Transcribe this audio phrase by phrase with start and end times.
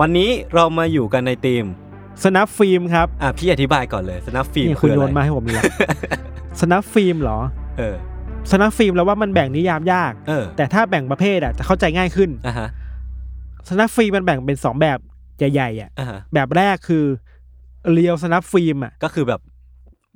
[0.00, 1.64] วันนี้เรามาอยู่กันในธีม
[2.24, 5.62] snuff film ครับอะพี่อธิบายก่อนเลย snuff film นี่คุณโยนอะไรนมาให้ผมเลย
[6.60, 7.38] snuff film เหรอ
[7.78, 7.96] เออ
[8.50, 12.68] snuff film แล้วว่ามันแบ่งนิยามยาก เออแต่ถ้าแบ่งประเภทอะจะเข้าใจง่ายขึ้นอะฮะ
[13.68, 14.98] snuff film มันแบ่งเป็นสองแบบ
[15.38, 17.04] ใหญ่ๆอะอะฮะแบบแรกคือ
[17.92, 19.40] real snuff film อะก็คือแบบ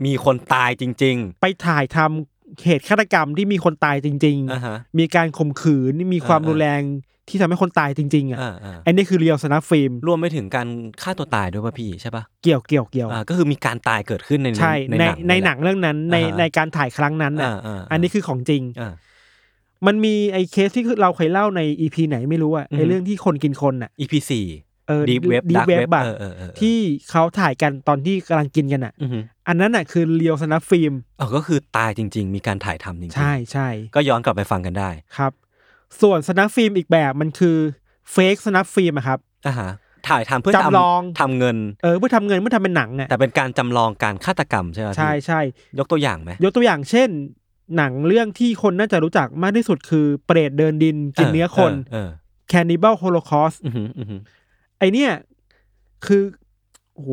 [0.05, 6.83] มีคนตายจริงไปถ่ายทำเหตุฆาตกรรมที่มีคนตายจริง ๆอะฮะๆมีการข่มขืนมีความอ่ารุนแรง
[7.31, 10.69] ที่ทำให้คนตายจริง ๆอะอ่าอ่าอันนี้คือ real snuff film รวมไปถึงการ
[11.03, 18.93] ฆ่าตัวตายด้วยป่ะพี่ใช่ป่ะเกี่ยวเกี่ยวเกี่ยวอ่าก็คือมีการตายเกิดขึ้นในใช่ในในหนังเลยเรื่องนั้นในอ่าฮะในการถ่ายครั้งนั้นแหละอะอ่าาอันนี้คือของจริงอ่า
[19.87, 24.47] มันมีไอ้เคสที่เราเคยเล่าใน EP ไหนไม่รู้อะอือฮึไอ้เรื่องที่คนกินคนอะ EP สี่
[24.89, 26.77] เออ Deep Web Deep Dark Web Web อะเออเออเออที่
[27.11, 35.33] เขาถ่ายกันตอนที่กำลังกินกันอะอือฮึอันนั้นอะคือ real snuff film อ๋อก็คือตายจริง ๆ มีการถ่ายทำจริงๆใช่ใช่ก็ย้อนกลับไปฟังกันได้ครับ
[36.01, 37.57] ส่วนสนับฟิล์มอีกแบบมันคือ
[38.13, 39.71] เฟกสนับฟิล์มอะครับอ่าฮะ
[40.09, 45.41] ถ่ายทำเพื่อจำลองทำเงินเออเพื่อทำเงินเพื่อทำเป็นหนังอะแต่เป็นการจำลองการฆาตกรรมใช่ไหมพี่ใช่ใช่
[45.79, 47.09] ยกตัวอย่างไหมยกตัวอย่างเช่น
[47.77, 52.09] หนังเรื่องที่คนน่าจะรู้จักมากที่สุดคือเปรตเดินดินกินเนื้อคนเออ
[52.53, 54.17] Cannibal Holocaust เอออือฮึอือฮึ
[54.79, 55.11] ไอเนี่ย
[56.07, 56.23] คือ
[56.95, 57.11] โอ้โห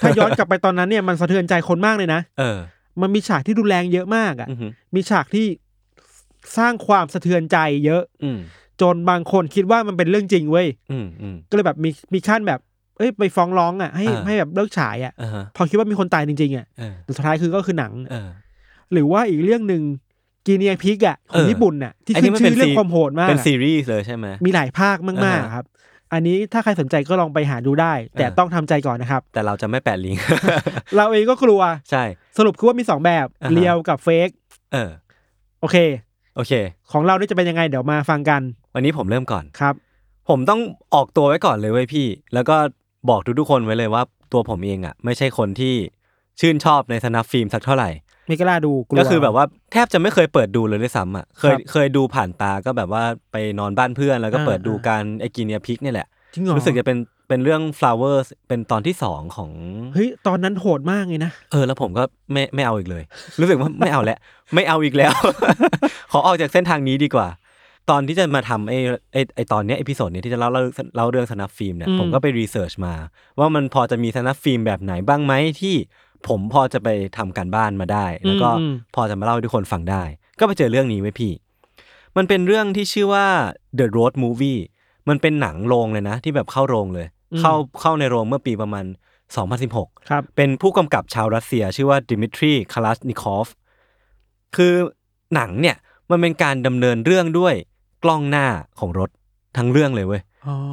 [0.00, 2.58] ถ้าย้อนกลับไปตอนนั้นเนี่ยมันสะเทือนใจคนมากเลยนะเออ
[3.00, 5.46] มันมีฉากที่รุนแรงเยอะมากอะอือฮึมีฉากที่
[6.58, 8.38] สร้างความสะเทือนใจเยอะ อืม
[8.80, 12.60] จนบางคนคิดว่ามันเป็นเรื่องจริงเว้ยอืมอืมก็เลยแบบมีมีขั้นแบบ
[12.96, 18.28] เอ้ยไปฟ้องร้องอะให้อ่าให้แบบเลิกฉายอะอ่าฮะพอคิดว่ามีคนตายจริงๆอะเออแต่สุดท้ายคือก็คือหนังเออ
[18.92, 19.82] หรือว่าอีกเรื่องหนึ่ง
[20.46, 25.64] กีเนียพิกอะขอเองอญี่ปุ่นอะที่อันนี้ขึ้นมันชื่เป็อนเรื่อซีงความโหดมากเป็นอะซีรีส์เลยใช่ไหมมีหลายภาคมากอ่าๆครับ
[26.12, 30.20] อันนี้ถ้าใครสนใจก็ลองไปหาดูได้ แต่อ่าต้องทำใจก่อนนะครับ แต่เราจะไม่แปะลิงก์
[30.96, 32.04] เราเองก็กลัวใช่
[32.38, 34.28] สรุปคือว่ามีสองแบบอ่าฮะเรียวกับเฟก
[34.72, 34.90] เออ
[35.60, 35.76] โอเค
[36.36, 36.52] โอเค
[36.92, 38.40] ของเรานี่จะเป็นยังไงเดี๋ยวมาฟังกัน
[38.74, 39.74] วันนี้ผมเริ่มก่อนครับ
[40.28, 40.60] ผมต้อง
[40.94, 42.56] ออกตัวไว้ก่อนเลยเว้ยพี่ แล้วก็
[43.10, 44.02] บอกทุกๆคนไว้เลยว่า
[44.32, 45.74] ตัวผมเองอะ ไม่ใช่คนที่
[46.40, 47.90] ชื่นชอบในสนับฟิล์มสักเท่าไหร่
[48.26, 56.98] ไม่กล้าดูกลัว ก็คือแบบว่าแทบจะไม่เคยเปิดดูเลยด้วยซ้ำอะเคยครับเคยดูผ่านตาก็แบบว่าไปนอนบ้านเพื่อนแล้วก็อ่าเปิดดูอ่าการไอ Guinea Pig เนี่ยแหละ จริงเหรอ รู้สึกจะเป็น
[57.28, 59.50] เป็นเรื่อง flowers เป็นตอนที่สองของ
[59.94, 62.02] เฮ้ย ตอนนั้นโหดมากเลยนะ เออ แล้วผมก็
[62.32, 63.02] ไม่ไม่เอาอีกเลย
[63.40, 64.18] รู้สึกว่าไม่เอาแล้ว
[64.54, 65.12] ไม่เอาอีกแล้ว
[66.12, 67.28] ขอออกจากเส้นทางนี้ดีกว่า
[67.90, 68.78] ตอนที่จะมาทำไอ้
[69.12, 70.62] ไอ้ไอ้ตอนเนี้ย episode นี้ที่จะเล่าเล่า
[70.96, 72.94] เล่าเรื่อง snuff film เนี่ยอืมผมก็ไป research มา
[73.38, 75.74] ว่ามันพอจะมี snuff film แบบไหนบ้างไหมที่
[76.28, 80.02] ผมพอจะไปทำการบ้านมาได้ แล้วก็อืมพอจะมาเล่าให้ทุกคนฟังได้
[80.38, 81.32] ก็ไปเจอเรื่องนี้เว้ยพี่
[82.16, 83.26] มันเป็นเรื่องที่ชื่อว่า
[83.78, 84.60] The Road Movie
[85.08, 87.06] มันเป็นหนังโรงเลยนะ ที่แบบเข้าโรงเลย
[87.40, 88.84] เข้าเข้าในโรงเมื่อปีประมาณ
[89.46, 93.48] 2016 ครับ เป็นผู้กำกับชาวรัสเซีย ชื่อว่าดิมิทรีคาลาสนิคอฟ
[94.56, 94.72] คือ
[95.34, 95.76] หนังเนี่ย
[96.10, 97.54] มันเป็นการดำเนินเรื่องด้วย
[98.04, 98.46] กล้องหน้า
[98.80, 99.10] ของรถ
[99.56, 100.22] ทั้งเรื่องเลยเว้ย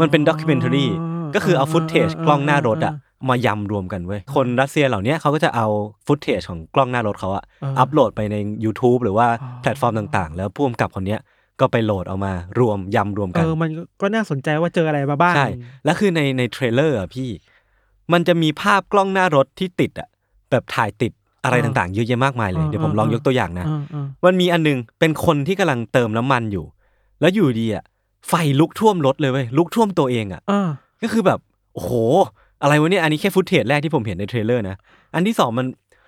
[0.02, 0.86] มันเป็น documentary
[1.36, 2.94] ก็คือเอา footage กล้องหน้ารถอะ
[3.30, 5.68] มายำรวมกันเว้ย คนรัสเซียเหล่าเนี้ยเขาก็จะเอา
[6.06, 7.44] footage ของกล้องหน้ารถเขาอะ
[7.80, 9.28] อัปโหลดไปใน YouTube หรือว่า
[9.62, 11.20] แพลตฟอร์มต่างๆ แล้วผู้กำกับคนเนี้ย
[11.62, 15.48] ก็ไปโหลดเอามารวมยำรวมเอกันเออมันก็ก็น่าสนใจว่าเจออะไรมาบ้างใช่
[15.86, 17.30] แล้วคือในใน trailer อะพี่
[18.14, 20.08] มันจะมีภาพกล้องหน้ารถที่ติดอะ
[20.52, 21.12] แบบถ่ายติด
[21.44, 26.66] อะไรต่างๆเยอะแยะมากมายเลยเดี๋ยวผมลองยกตัวอย่างนะเออเออมันมีอันหนึ่งเป็นคนที่กำลังเติมน้ำมันอยู่
[27.22, 27.84] แล้วอยู่ดีอะ
[28.28, 30.70] ไฟลุกท่วมรถเลยเว้ยลุกท่วมตัวเองอะเออ
[31.02, 31.40] ก็คือแบบ
[31.74, 31.92] โอ้โห
[32.62, 34.76] อะไรวะเนี่ยอันนี้แค่ footage แรกที่ผมเห็นใน trailer นะ
[35.14, 35.68] อันที่สองมัน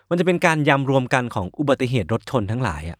[0.09, 2.97] มันจะเป็นการยำรวมกันของอุบัติเหตุรถชนทั้งหลายอะ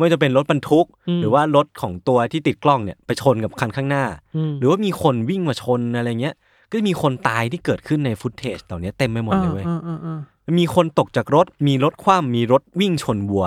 [0.00, 0.86] ไม่ว่าจะเป็นรถบรรทุก
[1.20, 4.04] หรือว่ารถของตัวที่ติดกล้องเนี่ยไปชนกับคันข้างหน้า
[4.50, 6.34] มหรือว่ามีคนวิ่งมาชนอะไรเงี้ย
[6.70, 10.18] ก็จะมีคนตายที่เกิดขึ้นใน footage เหล่านี้เต็มไปหมดเลยเว้ยออออเออ
[10.58, 13.46] มีคนตกจากรถมีรถคว่ำมีรถวิ่งชนวัว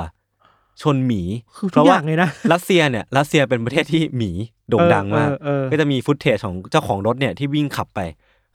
[0.82, 1.22] ชนหมี
[1.58, 4.32] คือเพราะว่าทุกอว่าย่างเลยนะรัสเซียเนี่ยรัสเซียเป็นประเทศที่หมี
[4.70, 8.00] โด่งดังมากเออเออเออก็จะมี footage ของเจ้าของรถเนี่ยที่วิ่งขับไป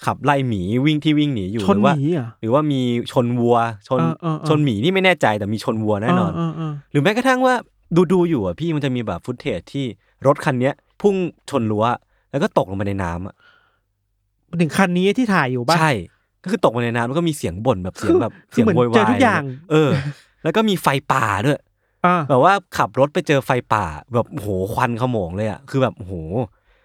[0.07, 2.81] ขับไล่หมีวิ่งที่วิ่งหนีอยู่ชนหรือว่าหมีเหรอหรือว่ามี
[3.13, 3.57] ชนวัว
[3.89, 7.55] ชนเออเออเออชนหมีนี่ไม่แน่ใจแต่มีชนวัวแน่นอนเออเออหรือแม้กระทั่งว่า
[7.97, 9.85] ดูดูอยู่อะพี่มันจะมีแบบ footage ที่
[10.27, 11.15] รถคันเนี้ย พุ่ง
[11.51, 11.85] ชนรั้ว
[12.31, 13.35] แล้วก็ตกลงไปในน้ำอะ
[14.47, 15.93] เออถึงคันนี้ที่ถ่ายอยู่บ้างใช่
[16.43, 19.91] ก็คือตกไปในน้ำแล้วก็มีเสียงบ่นแบบเสียงแบบคือเสียงเหมือนโวยวายเจอทุกอย่าง เออ
[20.45, 21.61] แล้วก็มีไฟป่าด้วย
[22.07, 26.15] อ่าแบบว่าขับรถไปเจอไฟป่า แบบโอ้โหควันขโมงเลยอะคือแบบโอ้โห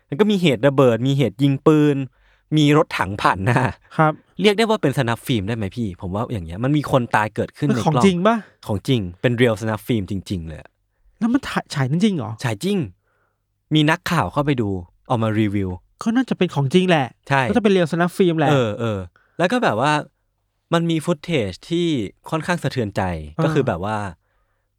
[0.08, 1.98] แล้วก็มีเหตุระเบิด มีเหตุยิงปืน
[2.58, 3.60] มีรถถังผ่านหน้า
[3.98, 8.36] ครับ เรียกได้ว่าเป็น snuff film ได้ไหมพี่ ผมว่าอย่างเงี้ยมันมีคนตายเกิดขึ้นเป็นในของกล้องจริงปะ
[8.68, 10.60] ของจริงเป็น real snuff film จริง ๆ เลย
[11.24, 12.78] อะแล้วมันถ่ายฉายจริงๆเหรอ ฉายจริง
[13.74, 14.70] มีนักข่าวเข้าไปดู
[15.08, 15.70] เออกมารีวิว
[16.04, 19.00] ก็น่าจะเป็นของจริงแหละ ใช่ ก็จะเป็น real snuff film แหละ เออเออ
[19.38, 19.92] แล้วก็แบบว่า
[20.74, 21.88] มันมี footage ที่
[22.30, 23.02] ค่อนข้างสะเทือนใจ
[23.38, 23.98] อ่าก็คือแบบว่า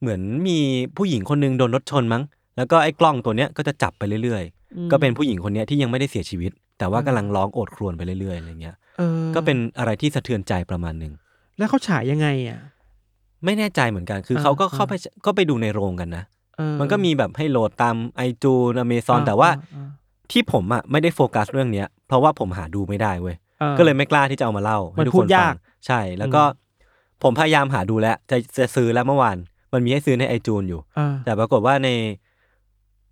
[0.00, 0.58] เหมือนมี
[0.96, 2.23] ผู้หญิงคนหนึงโดนรถชนมั้ง
[2.56, 11.12] แล้วก็ไอ้กล้องตัวเนี้ยก็จะจับไปเรื่อยๆก็เป็นผู้หญิงคนเนี้ยที่ยังไม่ได้เสียชีวิต แต่ว่ากำลังร้องโอดครวญไปเรื่อยๆอะไรเงี้ยเออก็เป็นอะไรที่สะเทือนใจประมาณหนึ่ง
[11.58, 12.61] แล้วเขาฉายยังไงอะ
[13.44, 14.93] ไม่แน่ใจเหมือนกัน คืออ่าเขาก็อ่าเข้าไป
[15.26, 16.25] ก็ไปดูในโรงกันนะ
[16.56, 19.88] เออมันก็มีแบบให้โหลดตาม iTunes Amazon แต่ว่าอ่า
[20.32, 25.55] ที่ผมอะไม่ได้โฟกัสเรื่องเนี้ย เพราะว่าผมหาดูไม่ได้เว้ยอ่าก็เลยไม่กล้าที่จะเอามาเล่าให้มันทุกพูคดนฟัยางก
[25.87, 26.43] ใช่ แล้วก็
[27.23, 29.37] ผมพยายามหาดูแล้วจะจะซื้อแล้วเมื่อวาน
[29.73, 31.88] มันมีให้ซื้อในไอจูนอยู่อ่าแต่ปรากฏว่าใน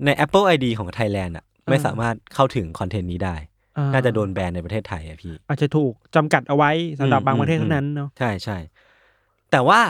[0.05, 3.37] ใน Apple ID ของไทยแลนด์อะไม่อ่าสามารถเข้าถึง content นี้ได้
[3.79, 6.71] อ่าน่าจะโดนแบนในประเทศไทยอะพี่ อาจจะถูกจำกัดเอาไว้
[7.01, 8.57] สำหรับอืมบางประเทศอืมเท่านั้นเนาะ ใช่ใช่
[9.51, 9.81] แต่ว่า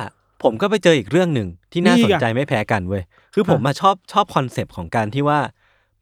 [0.44, 3.02] ผมก็ไปเจออีกเรื่องหนึ่งที่น่านี่สนอะใจไม่แพ้กันเว้ย
[3.34, 5.38] คือผมอะมาชอบชอบ concept ของการที่ว่า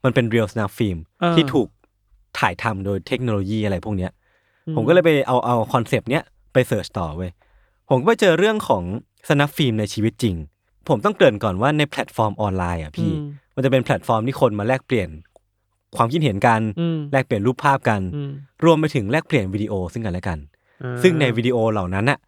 [0.04, 1.68] มันเป็น real snuff film เออที่ถูก
[2.38, 4.12] ถ่ายทำโดยเทคโนโลยีอะไรพวกเนี้ย
[4.66, 7.30] อืผมก็เลยไปเอาเอา concept เนี้ยไป search ต่อเว้ย
[7.88, 8.82] ผมก็ไปเจอเรื่องของ
[9.28, 10.36] snuff film ในชีวิตจริง
[10.88, 15.08] ผมต้องเกริ่นก่อนว่าในแพลตฟอร์มออนไลน์อะพี่อืมมันจะเป็นแพลตฟอร์มที่คนมาแลกเปลี่ยน
[15.96, 18.32] ความคิดเห็นกันอืมแลกเปลี่ยนรูปภาพกันอืม
[18.64, 20.38] รวมไปถึงแลกเปลี่ยนวิดีโอซึ่งกันและกัน
[20.82, 22.18] อ่าซึ่งในวิดีโอเหล่านั้นอะ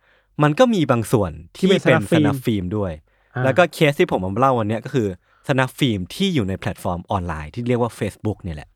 [0.43, 2.93] มันก็มีบางส่วนที่ที่เป็นเป็น snuff film ด้วย
[3.35, 5.09] อ่าแล้วก็เคสที่ผมมาเล่าวันเนี้ยก็คือ
[5.49, 8.69] snuff film ที่อยู่ในแพลตฟอร์มออนไลน์ที่เรียกว่า Facebook เนี่ยแหละ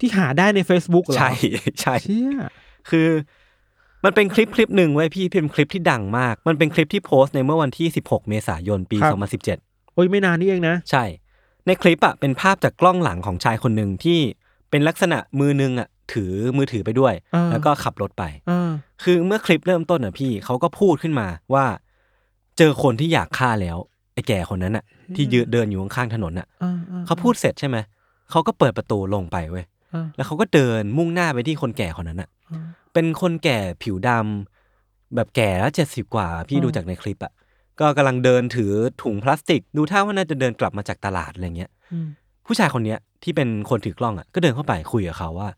[0.00, 1.32] ที่หาได้ใน Facebook เหรอ ใช่
[1.80, 2.38] ใช่เชี่ย
[2.90, 3.08] คือ
[4.04, 8.98] มันเป็นคลิปคลิปหนึ่งเว้ยพี่เป็นคลิปที่ดังมาก มันเป็นคลิปที่โพสต์ในเมื่อวันที่ 16 เมษายนปี
[9.46, 11.04] 2017 โอ้ยไม่นานนี่เองนะ ใช่
[11.66, 14.20] ในคลิปอะเป็นภาพจากกล้องหลังของชายคนหนึ่งที่
[14.74, 18.70] เป็นลักษณะมือนึงอะถือมือถือไปด้วยอ่าแล้วก็ขับรถไปอ่า
[19.02, 21.64] คือเมื่อคลิปเริ่มต้นอะพี่เขาก็พูดขึ้นมาว่า
[22.58, 23.76] เจอคนที่อยากฆ่าแล้ว
[24.14, 24.84] ไอ้แก่คนนั้นอะ
[25.16, 27.76] ที่ยืนเดินอยู่ข้างๆถนนอะอ่าอ่เขาพูดเสร็จใช่ไหม
[28.30, 37.32] เขาก็เปิดประตูลงไปเว้ยอ่าแล้วเขาก็เดินมุ่งหน้าไปที่คนแก่คนนั้นอะอ่าเป็นคนแก่ผิวดำแบบแก่แล้วเจ็ดสิบกว่า พี่อืมดูจากในคลิปอะ
[37.80, 38.72] ก็กำลังเดินถือ
[39.02, 42.08] ถุงพลาสติก ดูท่าว่าน่าจะเดินกลับมาจากตลาดอะไรเงี้ยอืม
[42.46, 45.48] ผู้ชายคนเนี้ยที่เป็นคนถือกล้องอะก็เดินเข้าไปคุยกับเขาว่า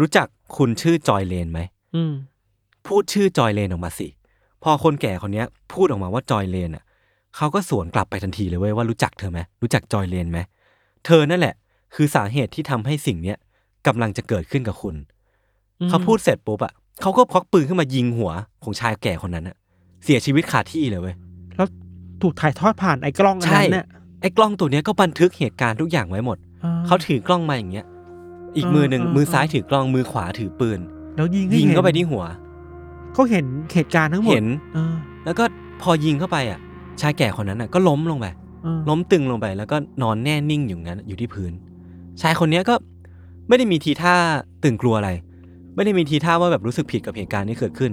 [0.00, 0.26] รู้จัก
[0.56, 1.60] คุณชื่อจอยเลนไหม
[1.94, 2.12] อืม
[2.86, 4.08] พูดชื่อจอยเลนออกมาสิ
[4.62, 6.84] พอคนแก่คนเนี้ย พูดออกมาว่าจอยเลนอะ
[7.36, 10.38] เขาก็สวนกลับไปทันทีเลยเว้ยว่ารู้จักเธอไหมรู้จักจอยเลนไหม
[11.06, 11.54] เธอนั่นแหละ
[11.94, 13.38] คือสาเหตุที่ทำให้สิ่งเนี้ย
[13.86, 14.94] กำลังจะเกิดขึ้นกับคุณ
[15.80, 16.72] อืมเขาพูดเสร็จปุ๊บอะ
[17.02, 18.32] เขาก็ควักปืนขึ้นมายิงหัว
[18.62, 19.56] ของชายแก่คนนั้นอะ
[20.04, 21.14] เสียชีวิตคาที่เลยเว้ย
[21.56, 21.68] แล้ว
[22.22, 23.86] ถูกถ่ายทอดผ่านไอ้กล้องอันใช่นั้นเนี่ย
[24.24, 27.86] ไอ้กล้องตัวเนี้ยก็บันทึกเหตุการณ์ทุกอย่างไว้หมดอ่เขาถือกล้องมาอย่างเงี้ย
[28.56, 30.80] อีกมือหนึ่งอ่าอ่ามือซ้ายถือกล้องมือขวาถือปืน
[31.16, 32.24] แล้วยิงให้ยิงเข้าไปห็นที่หัว
[33.14, 34.94] เขาเห็นเหตุการณ์ทั้งหมดเห็นเออ
[35.24, 35.44] แล้วก็
[35.82, 36.60] พอยิงเข้าไปอะ
[37.00, 38.26] ชายแก่คนนั้นอะก็ล้มลงไป
[38.62, 41.52] เออล้มตึงลงไป แล้วก็นอนแน่นิ่งอยู่งั้นอยู่ที่พื้น
[42.20, 42.74] ชายคนเนี้ยก็
[43.48, 44.14] ไม่ได้มีทีท่า
[44.62, 45.10] ตื่นกลัวอะไร
[45.74, 47.92] ไม่ได้มีทีท่าว่าแบบรู้สึกผิดกับเหตุการณ์ที่เกิดขึ้น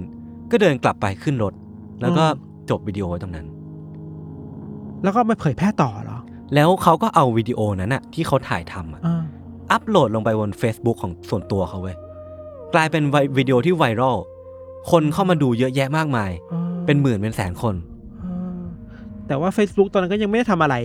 [0.51, 1.53] ก็เดินกลับไปขึ้นรถ
[2.01, 2.25] แล้วก็
[2.69, 3.47] จบวิดีโอไว้ตรงนั้น
[5.03, 6.10] แล้วก็มาเผยแพร่ต่อเหรอ
[6.55, 9.23] แล้วเขาก็เอาวิดีโอนั้นอะที่เขาถ่ายทำอะเออ
[9.71, 11.97] อัปโหลดลงไปบน Facebook ของส่วนตัวเขาเว้ย
[12.73, 14.17] กลายเป็นไววิดีโอที่ไวรัล
[14.91, 17.75] คนเข้ามาดูเยอะแยะมากมายออเป็นหมื่นเป็นแสนคน
[18.19, 18.25] เอ
[18.57, 18.61] อ
[19.27, 20.75] แต่ว่า Facebook ตอนนั้นก็ยังไม่ได้ทำอะไร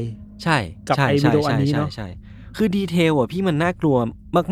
[0.43, 2.09] ใช่กับใช่ไอ้ใช่วิดีโออันใช่นี้ใช่เนอะใช่
[2.57, 3.97] คือดีเทลอะพี่มันน่ากลัว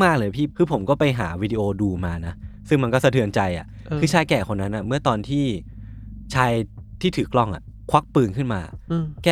[0.03, 2.35] มากๆเลยพี่คือผมก็ไปหาวิดีโอดูมานะ
[2.69, 5.45] ซึ่งมันก็สะเทือนใจอะเออคือชายแก่คนนั้นอะ เมื่อตอนที่
[6.35, 6.53] ชาย
[7.01, 9.29] ที่ถือกล้องอะ ควักปืนขึ้นมาเออแก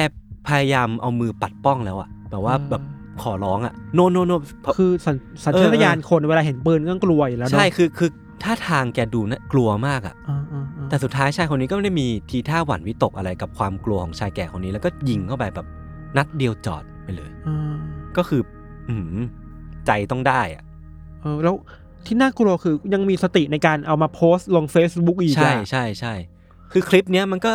[0.48, 2.82] พยายามเอามือปัดป้องแล้วอะแบบว่าอ่าแบบ
[3.22, 4.32] ขอร้องอะโนโนโน
[4.76, 8.10] คือสัญสัญชาตญาณคนเวลาเห็นปืนก็กลัวอยู่แล้วเนอะใช่คือคือ
[8.42, 15.66] ท่าทางแกดูนะกลัวมากอะเออเออเออแต่สุดท้ายชายคนนี้ก็ไม่ได้มีทีท่าหวั่นวิตกอะไรกับความกลัวของชายแก่คนนี้ แล้วก็ยิงเข้าไปแบบ
[16.16, 17.74] นัดเดียวจอดไปเลยเออ
[18.16, 18.42] ก็คือ
[18.88, 19.18] อืม
[19.86, 20.62] ใจต้องได้อะ
[21.20, 21.54] เออแล้ว
[22.06, 26.14] ที่น่ากลัวคือยังมีสติในการเอามาโพสต์ลง Facebook อีกใช่อะใช่ใช่
[26.72, 27.52] คือคลิปเนี้ยมันก็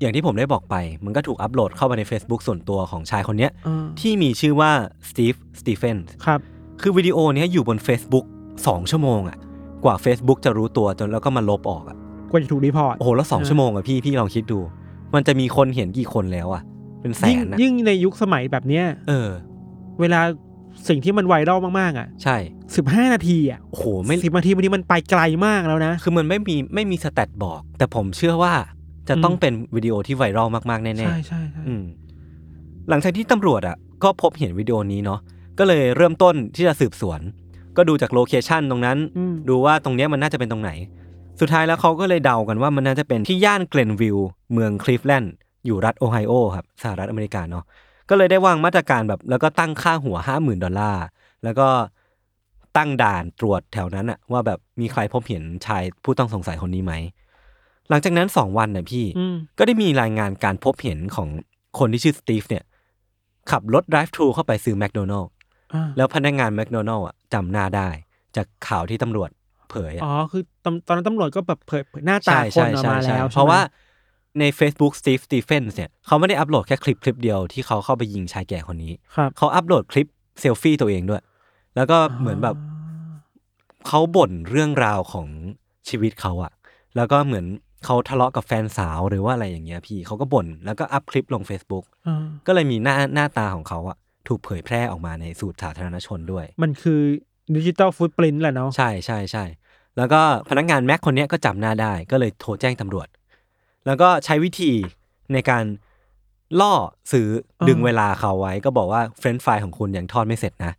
[0.00, 4.70] อย่างที่ผมได้บอกไป มันก็ถูกอัปโหลดเข้าไปใน Facebook ส่วนตัวของชายคนเนี้ยเออที่มีชื่อว่า
[5.08, 6.40] Steve Stephens ครับ
[6.80, 8.26] คือวิดีโอเนี้ยอยู่บน Facebook
[8.58, 9.36] 2 ชั่วโมงอะ
[9.84, 11.96] กว่า Facebook จะรู้ตัวจนแล้วก็มาลบออกอะ
[12.30, 14.60] กว่าจะถูก report โอ้โหแล้วเออ2ชั่วโมงอะพี่พี่ลองคิดดู
[15.14, 16.62] มันจะมีคนเห็นกี่คนแล้วอะ
[17.00, 19.30] เป็นแสยิ่งนอะยิ่งในยุคสมัยแบบเนี้ย เออ
[20.00, 20.20] เวลา
[20.88, 22.36] สิ่งที่มัน viral มากๆ อะใช่
[22.76, 28.54] สิบห้านาทีอะโอ้โหไม่ สิบนาทีบางทีมันไปไกลมากแล้วนะ คือมันไม่มีไม่มี stat บอก แต่ผมเชื่อว่า
[29.08, 31.82] จะต้องอืมเป็นวิดีโอที่ viral มากๆ แน่ๆ ใช่ใช่ใช่อืม
[32.88, 35.20] หลังจากที่ตำรวจอะก็พบเห็นวิดีโอนี้เนาะ
[35.58, 37.20] ก็เลยเริ่มต้นที่จะสืบสวน
[37.76, 40.70] ก็ดูจาก location ตรงนั้นอืมดูว่าตรงเนี้ยมันน่าจะเป็นตรงไหน
[41.40, 45.32] สุดท้ายแล้วเขาก็เลยเดากันว่ามันน่าจะเป็นที่ย่านเกรนวิลล์เมืองคลีฟแลนด์
[45.66, 47.64] อยู่รัฐโอไฮโอครับสหรัฐอเมริกาเนาะ
[48.08, 51.04] ก็เลยได้วางมาตรการแบบ แล้วก็ตั้งค่าหัวห้าหมื่นดอลลาร์
[51.44, 51.68] แล้วก็
[52.76, 56.94] ตั้งด่านตรวจแถวนั้นอะว่าแบบมีใครพบเห็นชายผู้ต้องสงสัยคนนี้ไหม
[57.90, 61.28] หลังจากนั้นสองวันน่ะพี่อืมก็ได้มีรายงานการพบเห็นของ
[61.78, 62.64] คนที่ชื่อสตีฟเนี่ย
[63.50, 65.30] ขับรถ drive thru เข้าไปซื้อแมคโดนัลด์
[65.74, 67.88] อ่าแล้วพนักงานแมคโดนัลด์อะจำหน้าได้
[68.36, 69.30] จากข่าวที่ตำรวจ
[69.70, 80.06] เผยอะอ๋อคือตอนตอนนั้นตำรวจก็แบบเผยเผยหน้าตาใช่คนใช่ออกใช่มาใช่แล้ว เพราะว่าใช่ไหมใน Facebook Steve Stephens เนี่ยเขาไม่ได้อัปโหลดแค่คลิปคลิปเดียวที่เขาเข้าไปยิงชายแก่คนนี้ครับเขาอัปโหลดคลิป
[80.40, 81.22] เซลฟี่ตัวเองด้วย
[81.76, 82.56] แล้วก็เหมือนแบบ
[83.86, 85.26] เขาบ่นเรื่องราวของ
[85.88, 86.52] ชีวิตเขาอะ
[86.96, 87.46] แล้วก็เหมือน
[87.84, 93.96] เขาทะเลาะกับแฟนสาวหรือว่าอะไรอย่างเงี้ยพี่เขาก็บ่นแล้วก็อัพคลิปลง Facebook อ่าก็เลยมีหน้าหน้าตาของเขาอะ
[94.28, 97.00] ถูกเผยแพร่ออกมาในสู่สาธารณชนด้วย มันคือ
[97.56, 99.44] digital footprint แหละเนาะใช่ใช่ใช่
[99.96, 103.08] แล้วก็พนักงานแม็กคนเนี้ยก็จำหน้าได้ก็เลยโทรแจ้งตำรวจ
[103.86, 104.72] แล้วก็ใช้วิธี
[105.32, 105.64] ในการ
[106.60, 106.74] ล่อ
[107.12, 107.28] ซื้อ
[107.68, 110.72] ดึงเวลาเขาไว้ ก็บอกว่าเฟรนช์ฟรายของคุณยังทอดไม่เสร็จนะ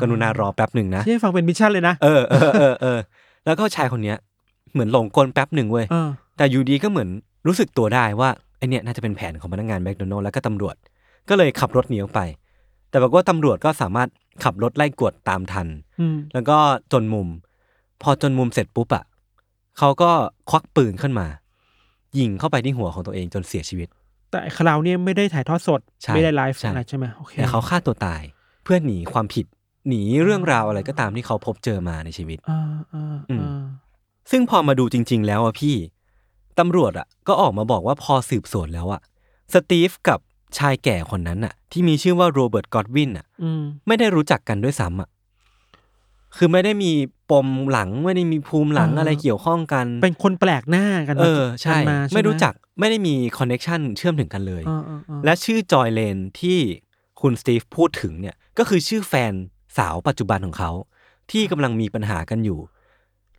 [0.00, 2.98] กรุณารอแป๊บหนึ่งนะที่ฟังเป็น mission เลยนะเออเออเออเออ
[3.44, 4.16] แล้วก็ชายคนเนี้ย
[4.72, 6.08] เหมือนหลงกลแป๊บหนึ่งเว้ยเออ
[6.38, 7.08] แต่อยู่ดีๆ ก็เหมือน
[7.46, 10.76] รู้สึกตัวได้ว่าไอ้เนี้ยน่าจะเป็นแผนของพนักงานแมคโดนัลด์แล้วก็ตำรวจ
[11.28, 12.20] ก็เลยขับรถหนีออกไป
[12.90, 14.08] แต่ปรากฏว่าตำรวจก็สามารถ
[14.44, 15.66] ขับรถไล่กวดตามทัน
[16.00, 16.58] อืมแล้วก็
[16.92, 17.28] จนมุม
[18.02, 19.04] พอจนมุมเสร็จปุ๊บอะ
[19.78, 20.10] เขาก็
[20.50, 21.26] ควักปืนขึ้นมา
[22.18, 23.88] ยิงเข้าไปที่หัวของตัวเองจนเสียชีวิต
[24.30, 28.22] แต่ไอ้คราวเนี่ยไม่ได้ถ่ายทอดสดใช่ไม่ได้ไลฟ์ใช่อะไรใช่ไหมโอเคแต่เขาฆ่าตัวตาย
[28.64, 29.46] เพื่อหนีความผิด
[29.88, 32.60] หนีเรื่องราวอะไรก็ตามที่เขาพบเจอมาในชีวิตอ่า
[32.92, 33.64] อ่าอืมอ่า
[34.30, 35.74] ซึ่งพอมาดูจริง ๆ แล้วอะพี่
[36.58, 39.00] ตำรวจอะก็ออกมาบอกว่าพอสืบสวนแล้วอะ
[39.52, 40.18] สตีฟกับ
[40.58, 45.08] ชายแก่คนนั้นอะที่มีชื่อว่าโรเบิร์ตกอดวินอะอืมไม่ได้รู้จักกันด้วยซ้ำอะ
[46.36, 46.92] คือไม่ได้มี
[47.30, 56.58] ปมหลังไม่ได้มีภูมิหลังอะไรเกี่ยวข้องกัน เป็นคนแปลกหน้ากันเอมาอใช่กันมาใช่หไม่รู้จักไม่ได้มี connection เชื่อมถึงกันเลยอ่าอ่าอ่าและชื่อจอยเลนที่
[57.20, 59.32] คุณสตีฟพูดถึงเนี่ยก็คือชื่อแฟน
[59.78, 60.70] สาวปัจจุบันของเขา
[61.30, 62.58] ที่กำลังมีปัญหากันอยู่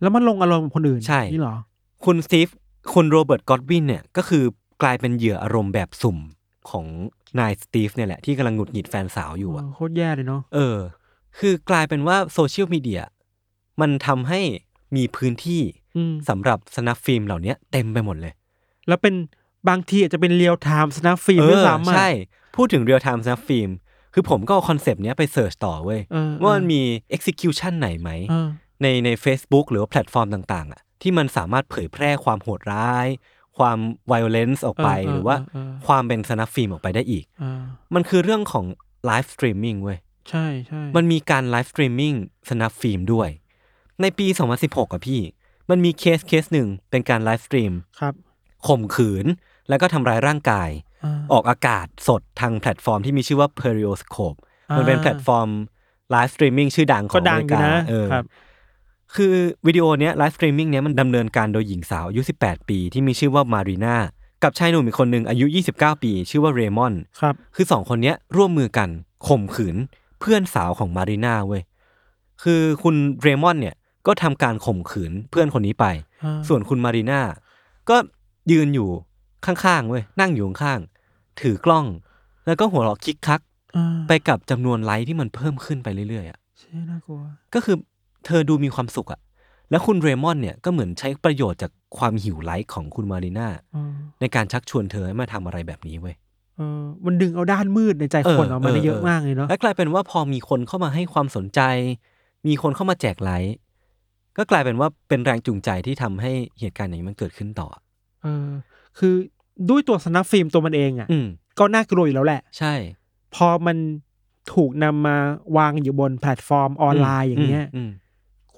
[0.00, 1.56] แล้วมันลงอารมณ์กับคนอื่นใช่นี่เหรอ
[2.04, 2.48] คุณสตีฟ
[2.92, 4.44] คุณโรเบิร์ตกอดวินเนี่ยก็คือ
[4.82, 6.18] กลายเป็นเหยื่ออารมณ์แบบสุ่ม
[6.70, 6.86] ของ
[7.38, 10.78] นายสตีฟเนี่ยแหละที่กำลังหงุดหงิดแฟนสาวอยู่อะโคตรแย่เลยเนาะเออ
[11.38, 13.02] คือกลายเป็นว่า social media
[13.80, 14.40] มันทำให้
[14.96, 15.62] มีพื้นที่
[15.96, 18.32] อืมสำหรับ snuff film เหล่านี้เต็มไปหมดเลย
[18.88, 19.14] แล้วเป็น
[19.68, 22.08] บางทีอาจจะเป็น real time snuff film ด้วยซ้ำอะใช่
[22.56, 23.70] พูดถึง real time snuff film
[24.14, 26.82] คือผมก็เอา concept เนี้ยไป search ต่อเว้ยเออว่ามันมี
[27.16, 28.48] execution ไหนไหมเออ
[28.82, 33.06] ในใน Facebook หรือว่าแพลตฟอร์มต่าง ๆ อะ ที่มันสามารถเผยแพร่ความโหดร้าย
[33.58, 33.78] ความ
[34.12, 37.62] violence ออกไปเออเออหรือว่าเออเออความเป็น snuff film ออกไปได้อีกอ่า
[37.94, 38.64] มันคือเรื่องของ
[39.08, 39.98] live streaming เว้ย
[40.30, 42.14] ใช่ใช่มันมีการ live streaming
[42.50, 43.28] snuff film ด้วย
[44.02, 44.26] ในปี
[44.60, 45.20] 2016อะพี่
[45.70, 48.14] มันมีเคสเคสหนึ่งเป็นการ live stream ครับ
[48.66, 49.26] ข่มขืน
[49.68, 50.70] แล้วก็ทำร้ายร่างกาย
[51.04, 54.38] อ่าออกอากาศสดทางแพลตฟอร์มที่มีชื่อว่า Periscope
[54.76, 55.48] มันเป็นอ่าแพลตฟอร์ม
[56.10, 58.08] live streaming ชื่อดังของอเมริกา ก็ดังอยู่นะเออ
[59.16, 59.34] ครับคือ
[59.66, 63.96] วิดีโอเนี้ย live streaming เนี้ยมันดำเนินการโดยหญิงสาวอายุ 18 ปี ที่มีชื่อว่ามารีนา
[64.42, 68.88] กับชายหนุ่มอีกคนหนึ่งอายุ 29 ปี ชื่อว่าเรมอนครับ คือสองคนเนี้ยร่วมมือกัน
[69.28, 69.76] ข่มขืน
[70.20, 71.62] เพื่อนสาวของมารีนาเว้ย
[72.42, 73.74] คือคุณเรมอนเนี่ย
[74.06, 75.86] ก็ทำการข่มขืนเพื่อนคนนี้ไป
[76.24, 77.20] อ่า ส่วนคุณมารีนา
[77.90, 77.96] ก็
[78.52, 78.88] ยืนอยู่
[79.46, 81.86] ข้างๆเว้ยนั่งอยู่ข้างๆถือกล้อง
[82.46, 83.40] แล้วก็หัวเราะคิกคัก
[83.76, 87.20] อ่าไปกับจำนวนไลค์ที่มันเพิ่มขึ้นไปเรื่อยๆอะเชี่ยน่ากลัว
[87.54, 87.76] ก็คือ
[88.26, 89.20] เธอดูมีความสุขอะ
[89.70, 96.14] แล้วคุณเรมอนเนี่ยก็เหมือนใช้ประโยชน์จากความหิวไลค์ของคุณมารีนาอ่าในการชักชวนเธอให้มาทำอะไรแบบนี้เว้ย
[96.56, 101.60] เออมันดึงเอาด้านมืดในใจคนเออออกมาได้เออเยอะเออมากเลยเนาะและกลายเป็นว่าพอมีคนเข้ามาให้ความสนใจ
[102.46, 103.54] มีคนเข้ามาแจกไลค์
[104.36, 107.68] ก็กลายเป็นว่าเป็นแรงจูงใจที่ทำให้เหตุการณ์อย่างนี้มันเกิดขึ้นต่อ
[108.22, 108.48] เออ
[108.98, 109.14] คือ
[109.70, 111.26] ด้วยตัว snuff film ตัวมันเองอะอืม
[111.58, 112.74] ก็น่ากลัวอยู่แล้วแหละ ใช่
[113.34, 113.76] พอมัน
[114.54, 115.16] ถูกนำมา
[115.56, 117.90] วางอยู่บนแพลตฟอร์มออนไลน์อย่างเงี้ยอืม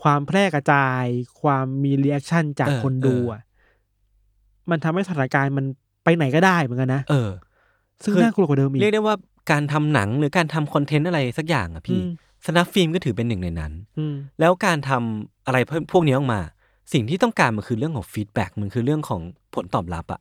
[0.03, 1.05] ความแพร่กระจาย
[1.41, 3.41] ความมี reaction จากเออคนดูเอออ่อะ
[4.71, 5.67] มันทำให้สถานการณ์มัน
[6.05, 7.31] ไปไหนก็ได้เหมือนกันนะเออ
[8.03, 9.17] ซึ่งคือน่ากลัวกว่าเดิมอีกเรียกได้ว่า
[9.51, 12.11] การทำหนังหรือการทำคอนเทนต์อะไรสักอย่างอะพี่อืม
[12.47, 15.59] snuff film ก็ถือเป็นหนึ่งในนั้นอืมแล้วการทำอะไร
[15.93, 16.41] พวกนี้ออกมา
[16.93, 19.21] สิ่งที่ต้องการมันคือเรื่องของฟีดแบ็กมันคือเรื่องของ
[19.55, 20.21] ผลตอบรับอะ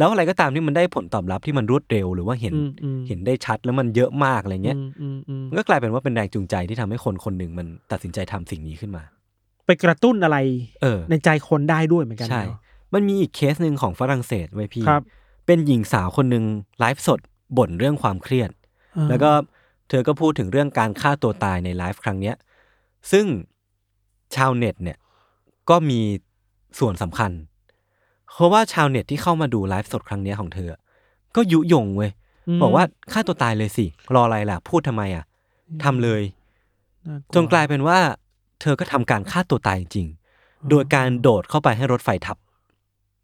[0.00, 9.02] แล้วอะไรก็ตามที่มันได้ผลตอบรับที่มันรวดเร็วหรือว่าเห็นอืมอืมเห็นได้ชัดแล้วมันเยอะมากอะไรเงี้ยอืมอืมอืมมันก็กลายเป็นว่าเป็นแรงจูงใจที่ทำให้คนคนหนึ่งมันตัดสินใจทำสิ่งนี้ขึ้นมา
[9.66, 10.38] ไปกระตุ้นอะไร
[10.82, 12.58] เออในใจคนได้ด้วยเหมือนกันใช่เนาะ
[12.94, 15.02] มันมีอีกเคสหนึ่งของฝรั่งเศสไว้ยพี่ครับ
[15.46, 16.44] เป็นหญิงสาวคนหนึ่ง
[16.78, 17.20] ไลฟ์สด
[17.56, 18.50] บ่นเรื่องความเครียด
[18.96, 19.30] อ่าแล้วก็
[19.88, 22.36] เธอก็พูดถึงเรื่องการฆ่าตัวตายในไลฟ์ครั้งเนี้ย
[23.12, 23.26] ซึ่ง
[24.36, 24.98] ชาวเน็ตเนี่ย
[25.70, 26.00] ก็มี
[26.78, 27.30] ส่วนสำคัญ
[28.34, 30.74] เพราะว่าชาวเน็ตที่เข้ามาดูไลฟ์สดครั้งเนี้ยของเธอ
[31.36, 32.10] ก็ยุยงเว้ย
[32.56, 35.24] มบอกว่าฆ่าตัวตายเลยสิรออะไรล่ะ พูดทำไมอะ
[35.84, 36.22] ทำเลย
[37.06, 37.98] น่ลัวจนกลายเป็นว่า
[38.60, 42.36] เธอก็ทำการฆ่าตัวตายจริงๆโดยการโดดเข้าไปให้รถไฟทับ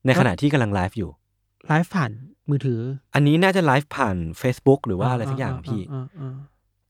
[0.06, 1.10] ในขณะที่กำลังไลฟ์อยู่
[1.66, 2.10] ไลฟ์ผ่าน
[2.50, 2.80] มือถือ
[3.14, 6.34] อันนี้น่าจะไลฟ์ผ่าน Facebook หรือว่าอะไรสักอย่างพี่อ่าอ่า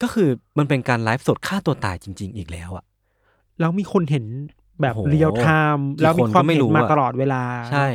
[0.03, 2.85] ก็คือมันเป็นการไลฟ์สดฆ่าตัวตายจริง ๆ อีกแล้วอะ
[3.61, 4.25] แล้วมีคนเห็น
[4.81, 7.89] แบบโอ้โหเรียลไทม์กี่แล้วมีคนความก็ไม่เห็นรู้มาอะตลอดเวลา ใช่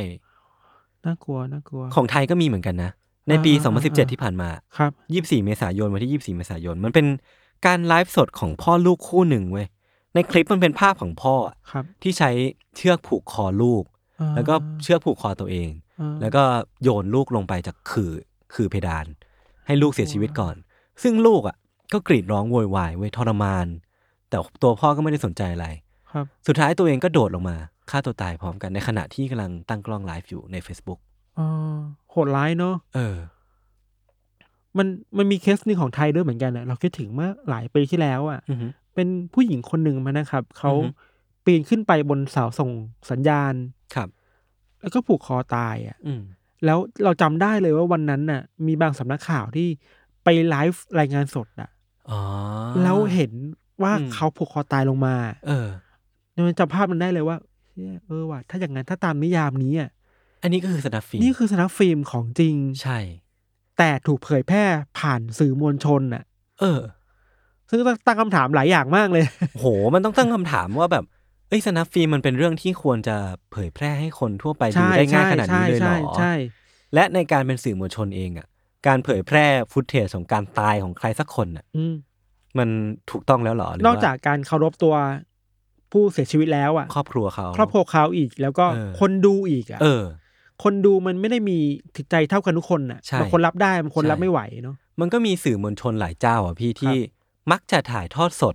[1.06, 2.90] น่ากลัวน่ากลัว ของไทยก็มีเหมือนกันนะ
[3.28, 4.48] ในปีอ่าอ่าอ่า2017 ที่ผ่านมา
[4.78, 4.92] ครับ
[5.38, 7.06] 24 เมษายนวันที่ 24 เมษายน มันเป็น
[7.66, 9.66] การไลฟ์สดของพ่อลูกคู่หนึ่งเว้ย
[10.14, 12.30] ในคลิปมันเป็นภาพของพ่ออะครับที่ใช้
[12.76, 13.84] เชือกผูกคอลูก
[14.20, 15.70] อ่าแล้วก็เชือกผูกคอตัวเอง
[16.00, 16.42] อ่าแล้วก็
[16.82, 18.14] โยนลูกลงไปจากขื่อ
[18.54, 19.06] ขื่อเพดาน
[19.66, 20.54] ให้ลูกเสียชีวิตก่อน
[21.02, 21.56] ซึ่งลูกอะ
[21.92, 23.66] ก็กรีดร้องโวยวายเว้ยทรมาน
[24.28, 25.66] แต่ตัวพ่อก็ไม่ได้สนใจอะไร
[26.12, 27.56] ครับ สุดท้ายตัวเองก็โดดลงมา
[27.90, 31.00] ฆ่าตัวตายพร้อมกันในขณะที่กำลังตั้งกล้องไลฟ์อยู่ใน Facebook
[31.38, 31.78] อ่า
[32.10, 33.16] โหดร้ายเนาะเออ
[34.78, 34.86] มัน
[35.18, 40.90] มันมีเคสหนึงของไทยด้วยเหมือนกันอะเราคิดถึงเมื่อหลายปีที่แล้วอะอือฮึ เป็นผู้หญิงคนหนึ่งมานะครับ เขาอือฮึ
[41.44, 42.70] ปีนขึ้นไปบนเสาส่ง
[43.10, 43.54] สัญญาณ
[43.94, 44.08] ครับ
[44.80, 46.22] แล้วก็ผูกคอตายอะ อืม
[46.64, 49.68] แล้วเราจำได้เลยว่าวันนั้นน่ะ มีบางสำนักข่าวที่
[50.24, 51.70] ไปไลฟ์รายงานสดอะ
[52.10, 52.20] อ๋อ
[52.82, 53.32] แล้วเห็น
[53.82, 55.14] ว่าอืม เขาผูกคอตายลงมา
[55.46, 55.68] เออ
[56.46, 57.36] มันจำภาพมันได้เลยว่า
[57.70, 59.90] เชี่ยเออว่ะถ้าอย่างนั้นถ้าตามนิยามนี้อะ
[60.42, 62.98] อันนี้ก็คือสนับฟิล์มนี่คือสนับฟิล์มของจริง ใช่
[63.78, 64.64] แต่ถูกเผยแพร่
[64.98, 66.22] ผ่านสื่อมวลชนน่ะ
[66.60, 66.80] เออ
[67.70, 69.24] ซึ่งต้องตั้งคำถามหลายอย่างมากเลย
[69.58, 71.04] โห มันต้องตั้งคำถามว่าแบบ
[71.48, 73.16] เอ้ยสนับฟิล์มมันเป็นเรื่องที่ควรจะ
[73.52, 76.32] เผยแพร่ให้คนทั่วไปดูใช่ได้ง่ายใช่ขนาดนี้เลยเหรใช่อใช่
[76.94, 78.46] และในการเป็นสื่อมวลชนเองอะ
[78.86, 81.94] การเผยแพร่ฟุตเทจของการตายของใครสักคนอะอืม
[82.58, 82.68] มัน
[83.10, 84.94] ถูกต้องแล้วเหรอหรืนอกว่จากการเคารพตัว
[85.92, 90.04] ผู้เสียชีวิตแล้วอะครอบครัวเขาครอบครัวเขาอีก แล้วก็เออคนดูอีกอะเออ
[90.62, 91.58] คนดูมันไม่ได้มี
[91.96, 96.96] จิตใจเท่ากันทุกคนน่ะใช่บางคนรับได้บางคนใช่รับไม่ไหวเนาะมันก็มีสื่อมวลชนหลายเจ้าอะพี่ที่
[97.50, 98.54] มักจะถ่ายทอดสด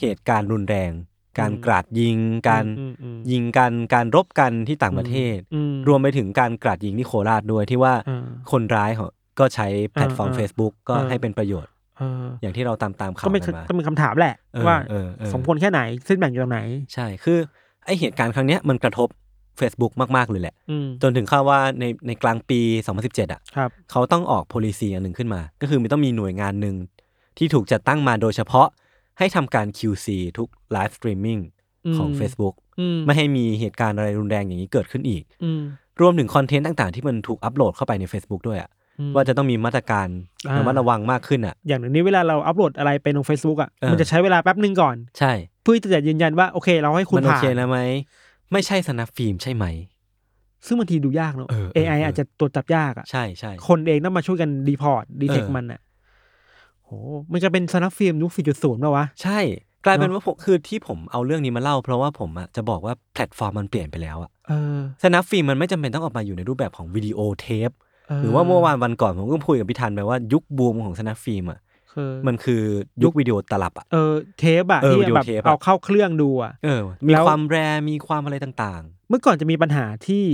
[0.00, 0.92] เหตุการณ์รุนแรง
[1.38, 9.06] การอืมกราดยิง การอืมอืมยิงกันการรบกันที่ต่างประเทศอืมรวมไปถึงการกราดยิงที่โคราชด้วยที่ว่าอ่าคนร้ายเขา
[9.38, 16.60] ก็ใช้แพลตฟอร์มอ่า Facebook ก็อ่าให้เป็นประโยชน์ เอออย่างที่เราตามตามข่าก็วเป็นกันมา ก็เป็นคำถามแหละ เออว่าเออเออ สมควรแค่ไหนเส้นแบ่งอยู่ตรงไหน
[16.94, 17.38] ใช่ คือ
[17.84, 19.08] ไอเหตุการณ์ครั้งเนี้ยมันกระทบ
[19.60, 22.60] Facebook มาก ๆ เลยแหละ อืมจนถึงเข้าว่าในในกลางปี
[22.96, 26.76] 2017 อะ ครับ เขาต้องออก policy อันหนึ่งขึ้นมา ก็คือมันต้องมีหน่วยงานหนึ่ง
[27.38, 28.68] ที่ถูกจัดตั้งมาโดยเฉพาะ
[29.18, 30.06] ให้ทำการ QC
[30.38, 31.40] ทุก live streaming
[31.96, 35.62] ของ อืม Facebook อืมไม่ให้มีเหตุการณ์อะไรรุนแรงอย่างนี้เกิดขึ้นอีก อืม
[36.00, 38.77] รวมถึงคอนเทนต์ต่างๆที่มันถูกอัปโหลดเข้าไปใน Facebook ด้วยอะอืม
[39.14, 40.08] ว่าจะต้องมีมาตรการ
[40.48, 45.32] อ่าระมัดระวังมากขึ้นอะ อย่างหนึ่งนี้เวลาเราอัปโหลดอะไรไปลง Facebook อะเออมันจะใช้เวลาแป๊บหนึ่งก่อน ใช่
[45.62, 47.78] เพื่อที่จะยืนยันว่าโอเคเราให้คุณมันโอผ่านเคแล้วไหม
[48.52, 49.64] ไม่ใช่สนับฟิล์มใช่ไหม
[50.66, 55.80] ซึ่งบางทีดูยากเนอะเออเออ AI เออออาจจะตรวจจับยากอะใช่ใช่คนเองต้องมาช่วยกันดีพอร์ตดีเทคเออมันอะ
[56.84, 56.90] โห
[57.32, 59.40] มันจะเป็นสนับฟิล์มยุค4.0ป่าวะใช่
[59.84, 71.60] กลายเป็นเนอะว่าผมคือที่ผมเอาเรื่องนี้มาเล่า เพราะว่าผมอะจะบอกว่าแพลตฟอร์มมันเปลี่ยนไปแล้วอะเออสนับฟิล์มมันไม่จำเป็นต้องออกมาอยู่ในรูปแบบของวิดีโอเทปเหรือว่าเมื่อวานวันก่อนผมก็คุยกับพี่ทันไปว่ายุคบูมของสนับฟิล์มอะ
[71.92, 72.62] คือมันคือ
[73.02, 77.56] ยุควิดีโอตลับอะเออเทปอะเออที่วิดีโอแบบเทปอะเอาเข้าเครื่องดูอะเออมีแล้วความแร
[77.88, 80.24] มีความอะไรต่างเมื่อก่อนจะมีปัญหาที่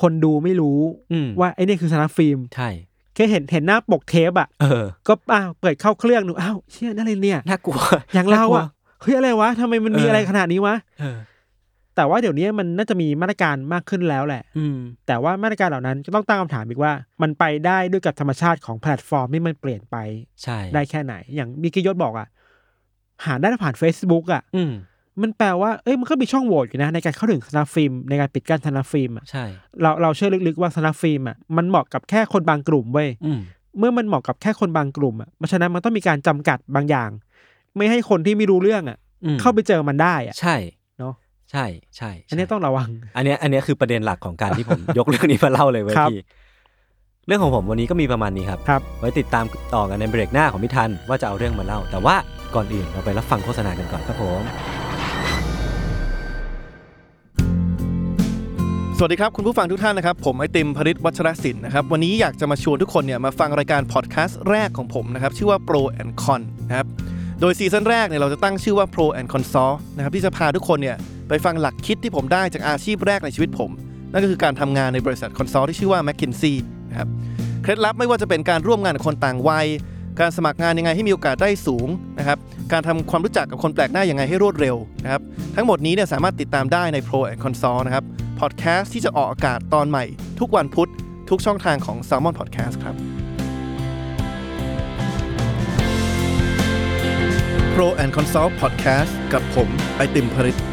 [0.00, 0.80] คนดูไม่รู้
[1.12, 2.68] อืมว่าไอ้นี่คือสนับฟิล์มๆใช่
[3.14, 7.76] แค่เห็นเห็นหน้าปกเทปอะเออ ก็อ้าวเปิดเข้าเครื่องดูอ้าวเชี่ยนั่นอะไรเนี่ยน่ากลัว
[8.14, 8.68] อย่างเราน่กลัวอะ
[9.00, 11.16] เฮ้ยอะไรวะทำไมมันมีเออออะไรขนาดนี้วะเออ
[11.96, 14.76] แต่ว่าเดี๋ยวนี้มันน่าจะมีมาตรการมากขึ้นแล้วแหละ อืม
[15.06, 19.96] แต่ว่ามาตรการเหล่านั้นก็ต้องตั้งคำถามอีกว่า มันไปได้ด้วยกับธรรมชาติของแพลตฟอร์มที่มันเปลี่ยนไป
[20.42, 22.28] ใช่ได้แค่ไหน อย่างมิกกี้ยศบอกอะ
[23.24, 24.72] หาได้ผ่าน Facebook อะอืม
[25.22, 29.44] มันแปลว่าเอ้ยมันก็มีช่องโหว่อยู่นะ ในการเข้าถึง snuff film ในการปิดกั้น snuff film อะใช่
[29.82, 33.40] เราเราเชื่อลึกๆว่า snuff film อะมันเหมาะกับแค่คนบางกลุ่มเว้ยอืม
[33.78, 37.10] เมื่อมันเหมาะกับแค่คนบางกลุ่มอะเพราะฉะนั้นมันต้องมีการจำกัดบางอย่าง
[37.76, 40.79] ไม่ให้คนที่ไม่รู้เรื่องอะอืมเข้าไปเจอมันได้อะ ใช่เนาะ
[41.52, 46.20] ใช่ใช่อันนี้ใช่ต้องระวัง อันเนี้ยอันเนี้ยคือประเด็นหลักของการที่ผมยกเรื่องนี้มาเล่าเลยเว้ยครับพี่
[47.26, 52.16] เรื่องของผมวันนี้ก็มีประมาณนี้ครับครับไว้ติดตามต่อกันในเบรกหน้าของพี่ทันว่าจะเอาเรื่องมาเล่า แต่ว่า
[52.54, 54.42] ก่อนอื่นเราไปรับฟังโฆษณากันก่อนครับผม
[58.96, 66.86] สวัสดีครับคุณผู้ฟังทุกท่านนะครับ ผมไอติมพริตวัชรศิลป์นะครับวันนี้อยากจะมาชวนทุกคนเนี่ยมาฟังรายการพอดแคสต์แรกของผมนะครับชื่อว่า Pro and Con นะครับ
[67.40, 70.96] โดยซีซั่นแรกเนี่ยเราจะตั้งชื่อว่า Pro and Consult นะครับที่จะพาทุกคนเนี่ย
[71.28, 73.70] ไปฟังหลักคิดที่ผมได้จากอาชีพแรกในชีวิตผม
[74.12, 76.54] นั่นก็คือการทำงานในบริษัท consult ที่ชื่อว่า McKinsey
[76.90, 77.08] นะครับ
[77.62, 79.66] เคล็ดลับไม่ว่าจะเป็นการร่วมงานกับคนต่างวัย
[80.20, 82.38] การสมัครงานยังไงให้มีโอกาสได้สูงนะครับ
[82.72, 85.22] การทำความรู้จักกับคนแปลกหน้ายังไงให้รวดเร็วนะครับ
[85.56, 88.04] ทั้งหมดนี้เนี่ยสามารถติดตามได้ใน Pro and Consult นะครับ
[88.40, 90.04] พอดแคสต์ที่จะออกอากาศตอนใหม่
[90.40, 90.90] ทุกวันพุธ
[91.30, 92.96] ทุกช่องทางของ Salmon Podcast ครับ
[97.82, 100.66] Pro and Consult Podcast กับผมไอติมผลิตโอเ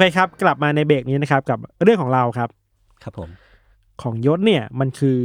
[0.00, 2.48] คครับ กลับมาในเบรกนี้นะครับ กับเรื่องของเราครับ
[3.02, 3.28] ครับผม
[4.02, 5.16] ของยศเนี่ยมันคือ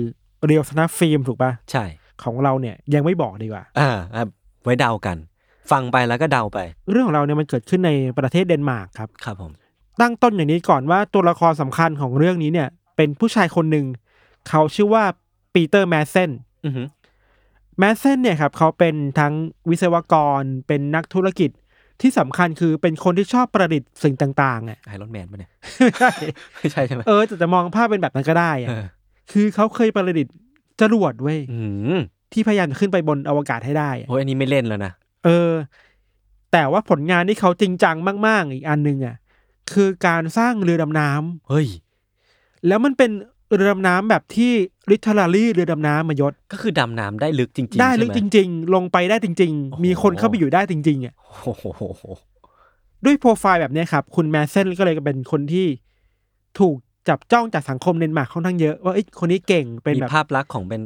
[0.45, 1.83] เรียวสนาฟิล์มถูกปะใช่
[2.23, 4.23] ของเราเนี่ยยังไม่บอกดีกว่า อ่าอะ
[4.63, 5.17] ไว้เดากัน
[5.71, 6.59] ฟังไปแล้วก็เดาไป
[6.91, 9.51] เรื่องของเราเนี่ยมันเกิดขึ้นในประเทศเดนมาร์กครับ ครับผม
[10.01, 13.85] ตั้งต้นอย่างนี้ก่อนว่าตัวละครสำคัญของเรื่องนี้เนี่ย เป็นผู้ชายคนหนึ่ง
[14.49, 15.03] เขาชื่อว่า
[15.53, 16.29] ปีเตอร์แมสเซน
[16.65, 16.87] อือหือ
[17.79, 19.33] แมสเซนเนี่ยครับ เขาเป็นทั้ง
[19.69, 21.49] วิศวกร เป็นนักธุรกิจ
[22.01, 26.11] ที่สำคัญคือเป็นคนที่ชอบประดิษฐ์สิ่งต่างๆอะ Iron Man ปะเนี่ยไม่ใช่
[26.59, 28.85] ไม่ใช่ใช่ไหมเออแต่จะมองภาพเป็นแบบนั้นก็ได้อะเออ
[29.31, 30.33] คือเขาเคยประดิษฐ์
[30.81, 31.59] จรวดเว้ยอื
[31.97, 31.99] ม
[32.33, 34.91] ที่พยายามจะขึ้นไปบนอวกาศให้ได้อะโอ้ยอันนี้ไม่เล่นแล้วนะ
[35.25, 35.51] เออ
[36.51, 37.95] แต่ว่าผลงานที่เขาจริงจัง
[38.27, 39.15] มากๆ อีกอันหนึ่งอะ
[39.73, 41.67] คือการสร้างเรือดำน้ำเฮ้ย
[42.67, 43.11] แล้วมันเป็น
[43.55, 44.51] เรือดำน้ำแบบที่
[44.89, 51.63] literally เรือดำน้ำมายศ ก็คือดำน้ำได้ลึกจริงๆได้ลึกใช่จไหม ริง ๆ ลงไปได้จริง โอ้โห ๆ มีคนเข้าไปอยู่ได้จริงๆอะ โอ้โห
[53.05, 55.67] ด้วยโปรไฟล์แบบเนี้ยครับ คุณแมสเซนก็เลยเป็นคนที่
[56.59, 56.75] ถูก
[57.09, 60.81] จับจ้องจากสังคมเดนมาร์กค่อนข้างเยอะ ว่าเอ้ยคนนี้เก่งเป็นมีแบบภาพลักษณ์ของเป็น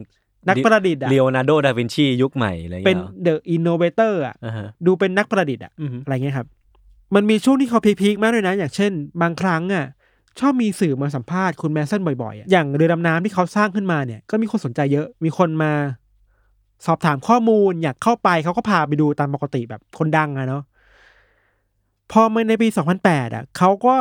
[0.50, 6.48] นักประดิษฐ์อะเลโอนาร์โด ดาวินชี ยุคใหม่อะไรอย่างเป็เงี้นหรอ the innovator อะอ่าฮะดูเป็นนักประดิษฐ์อะอือหืออะไรเงี้ยครับ
[7.16, 9.86] มันมีช่วงที่เขา peak ๆมากเลยนะ อย่างเช่น บางครั้งอะ
[10.40, 15.74] ชอบมีสื่อมาสัมภาษณ์คุณแมสเซนบ่อยๆอะอย่างเรือดำน้ำที่เขาสร้างขึ้นมาเนี่ย ก็มีคนสนใจเยอะ มีคนมา
[16.86, 20.64] สอบถามข้อมูล อยากเข้าไปเขาก็พาไปดูตามปกติแบบคนดังอะเนาะ
[22.12, 22.68] พอมาในปี
[23.02, 23.96] 2008 อะเขาก็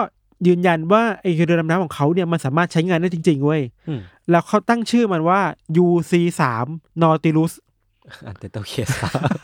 [0.46, 5.40] ยืนยันว่าไอเรือดำน้ำของเขาเนี่ยมันสามารถใช้งานได้จริงๆเว้ยอืม แล้วเขาตั้งชื่อมันว่า
[5.86, 6.42] UC3
[7.02, 7.52] Nautilus
[8.26, 8.88] อันเตโตเคส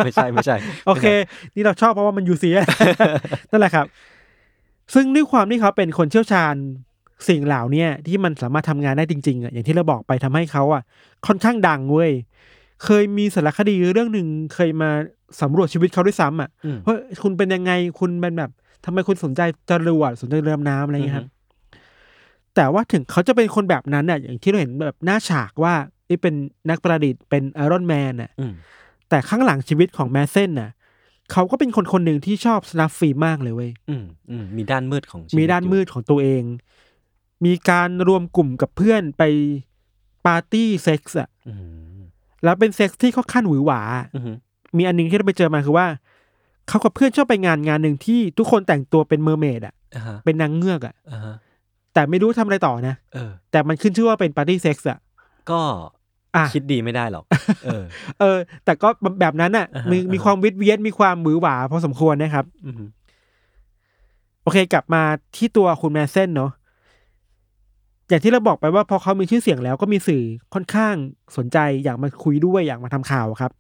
[0.05, 1.07] ไม่ใช่ไม่ใช่ โอเค
[1.55, 2.51] นี่เราชอบเพราะว่ามันยูซี
[3.51, 3.87] นั่นแหละครับ
[4.95, 6.55] ซึ่งด้วยความที่เขาเป็นคนเชี่ยวชาญ
[7.29, 10.83] สิ่งเหล่าเนี้ยที่มันสามารถทำงานได้จริงๆอะอย่างที่เราบอกไปทำให้เขาอะ
[11.27, 12.11] ค่อนข้างดังเว้ย
[12.85, 14.91] เคยมีสารคดีเรื่องหนึ่งเคยมา
[15.41, 18.51] สำรวจชีวิตเขาด้วยซ้ำอะอืมว่าคุณเป็นยังไงคุณเป็นแบบ
[18.85, 21.27] ทำไมคุณสนใจจรวดสนใจเรือดำน้ำอะไรอย่างเงี้ยครับ
[22.59, 25.75] แต่ว่าถึงเขาจะเป็นคนแบบนั้นอะอย่างที่เราเห็นแบบหน้าฉากว่า
[26.07, 26.35] ไอ้เป็น
[26.71, 28.53] นักประดิษฐ์เป็นไอรอนแมนอะอืม
[29.09, 30.71] แต่ข้างหลังชีวิตของแมสเซนน่ะ
[31.33, 36.43] เขาก็เป็นคนคนหนึ่งที่ชอบสนับฟิล์มมากเลยเว้ยอืมอืมมีด้านมืดของชีวิตมีด้านมืดของตัวเอง
[37.45, 39.23] มีการรวมกลุ่มกับเพื่อนไป
[40.27, 41.55] ปาร์ตี้เซ็กส์อะอื
[41.99, 42.01] ม
[42.45, 43.81] แล้วเป็นเซ็กส์ที่ค่อนข้างหวือหวา
[44.15, 44.23] อืม
[44.77, 45.87] มีอันหนึ่งที่เราไปเจอมาคือว่า
[46.69, 51.35] เขากับเพื่อนชอบไปงานงานหนึ่งที่ทุกคนแต่งตัวเป็น mermaid อะอ่าฮะเป็นนางเงือกอะอ่าฮะ
[51.99, 54.99] แต่ไม่รู้ทำอะไรต่อนะเออ แต่มันขึ้นชื่อว่าเป็นปาร์ตี้เซ็กส์อะ
[55.51, 55.61] ก็
[56.37, 57.25] อะคิดดีไม่ได้หรอก
[57.65, 57.85] เออ
[58.21, 58.89] เออ แต่ก็
[59.21, 62.83] แบบนั้นอะอ่าฮะมีอ่าฮะมีความวิดเวียนมีความหวือหวาพอสมควรนะครับอืม
[64.43, 65.03] โอเค กลับมา
[65.37, 66.51] ที่ตัวคุณแมสเซนเนาะ
[68.09, 70.23] อย่างที่เราบอกไปว่าพอเขามีชื่อเสียงแล้วก็มีสื่อ
[70.55, 70.95] ค่อนข้าง
[71.37, 73.53] สนใจอยากมาคุยด้วยอยากมาทำข่าวครับ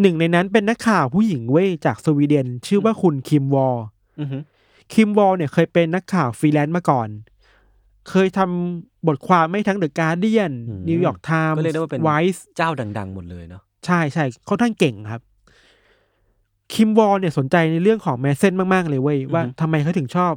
[0.00, 3.76] หนึ่งในนั้นเป็นนักข่าวผู้หญิงเว้ยจากสวีเดน ชื่อว่าคุณคิมวอล
[4.20, 4.28] อืม
[4.92, 7.08] คิมวอลเนี่ยเคยเป็นนักข่าวฟรีแลนซ์มาก่อน
[8.10, 10.52] เคยทำบทความมาทั้ง The Guardian
[10.88, 15.20] New York Times ก็เรียกได้ว่าเป็นไวส์เจ้าดัง ๆ หมดเลยเนาะใช่ใช่ค่อนข้างเก่งครับ
[16.74, 20.32] คิมวอลเนี่ยสนใจในเรื่องของแมสเซนมาก ๆ เลยเว้ย ว่าทำไมเขาถึงชอบ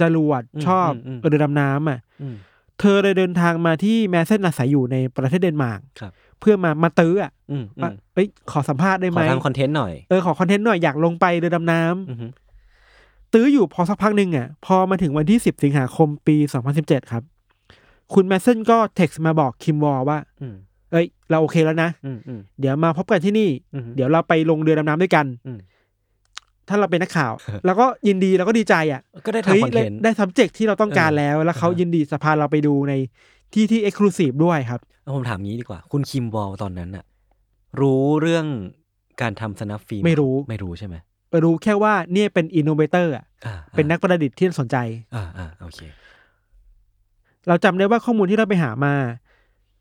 [0.00, 0.90] จรวดชอบ
[1.20, 2.36] เรือดำน้ำอะอืม
[2.80, 12.30] เธอเลยเดินทางมาที่แมสเซนอาศัยอยู่ในประเทศเดนมาร์กครับเพื่อมามาตื้ออะอืมอืม ว่าเอ้ยขอสัมภาษณ์ได้ไหม ขอทำคอนเทนต์หน่อยเออขอคอนเทนต์หน่อยอยากลงไปเรือดำน้ำอืม
[13.32, 17.22] ตื้ออยู่พอสักพักหนึ่งอะพอมาถึงวันที่สิบสิงหาคมปีสองพันสิบเจ็ดครับ
[18.14, 20.54] คุณแมสเซนก็เท็กซ์มาบอกคิมวอลว่าอืม
[20.92, 25.58] เอ้ย เราโอเคแล้วนะอืมอืมเดี๋ยวมาพบกันที่นี่อืมเดี๋ยวเราไปลงเรือดำน้ำด้วยกันอืม
[26.68, 27.32] ถ้าเราเป็นนักข่าว
[27.66, 32.92] แล้วก็ยินดีแล้วก็ดีใจอะ ก็ได้เฮ้ยทำคอนเทนต์ได้ subject ที่เราต้องการเออแล้ว แล้วเขาเออยินดีสะพาเราไปดูใน
[33.54, 37.04] ที่ที่ exclusive ด้วยครับเอาผมถามงี้ดีกว่า คุณคิมวอลตอนนั้นอะ
[37.80, 38.46] รู้เรื่อง
[39.20, 40.96] การทำสนับฟิล์มไม่รู้ไม่รู้ใช่ไหม
[41.44, 44.76] รู้แค่ว่าเนี่ยเป็น innovator อะอ่าเป็นนักประดิษฐ์ที่สนใจ
[45.14, 45.80] อ่าอ่าโอเค
[47.48, 48.94] เราจำได้ว่าข้อมูลที่เราไปหามา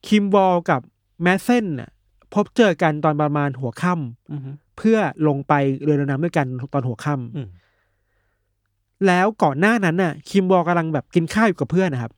[0.07, 0.81] คิมวอลกับ
[1.23, 1.89] แมสเซนน่ะ
[2.33, 3.93] พบเจอกันตอนประมาณหัวค่ำ
[4.31, 5.53] อืม เพื่อลงไป
[5.83, 12.11] เรือดำน้ำด้วยกันตอนหัวค่ำ อืม แล้วก่อนหน้านั้นน่ะ คิมวอลกำลังแบบกินข้าวอยู่กับเพื่อนนะครับ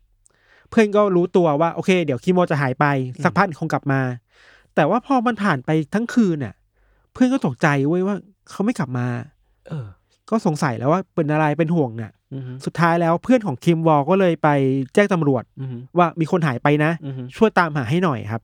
[0.70, 2.86] เพื่อนก็รู้ตัวว่าโอเค เดี๋ยวคิมวอลจะหายไป
[3.24, 4.02] สักพักคงกลับมา
[4.76, 6.54] แต่ว่าพอมันผ่านไปทั้งคืนน่ะ
[7.14, 8.16] เพื่อนก็ตกใจเว้ยว่า
[8.50, 9.08] เขาไม่กลับมา
[9.70, 9.86] เออ
[10.30, 14.50] ก็สงสัยแล้วว่าเป็นอะไรเป็นห่วงเนี่ยอือฮึสุดท้ายแล้วเพื่อนของคิมวอลก็เลยไป
[14.94, 18.42] แจ้งตำรวจอือฮึว่ามีคนหายไปนะอือฮึช่วยตามหาให้หน่อยครับ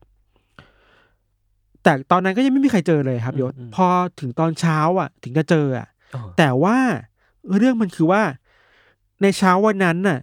[1.82, 3.86] แต่ตอนนั้นก็ยังไม่มีใครเจอเลยครับยศอืมพอ
[4.20, 6.76] ถึงตอนเช้าอะ ถึงจะเจออะเออแต่ว่า
[7.58, 8.22] เรื่องมันคือว่า
[9.22, 10.18] ในเช้าวันนั้นน่ะ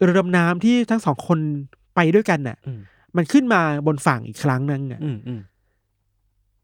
[0.00, 1.38] เรือดำน้ำที่ทั้งสองคน
[1.94, 2.80] ไปด้วยกันน่ะอืม
[3.16, 5.40] มันขึ้นมาบนฝั่งอีกครั้งนึงอะอืมอืม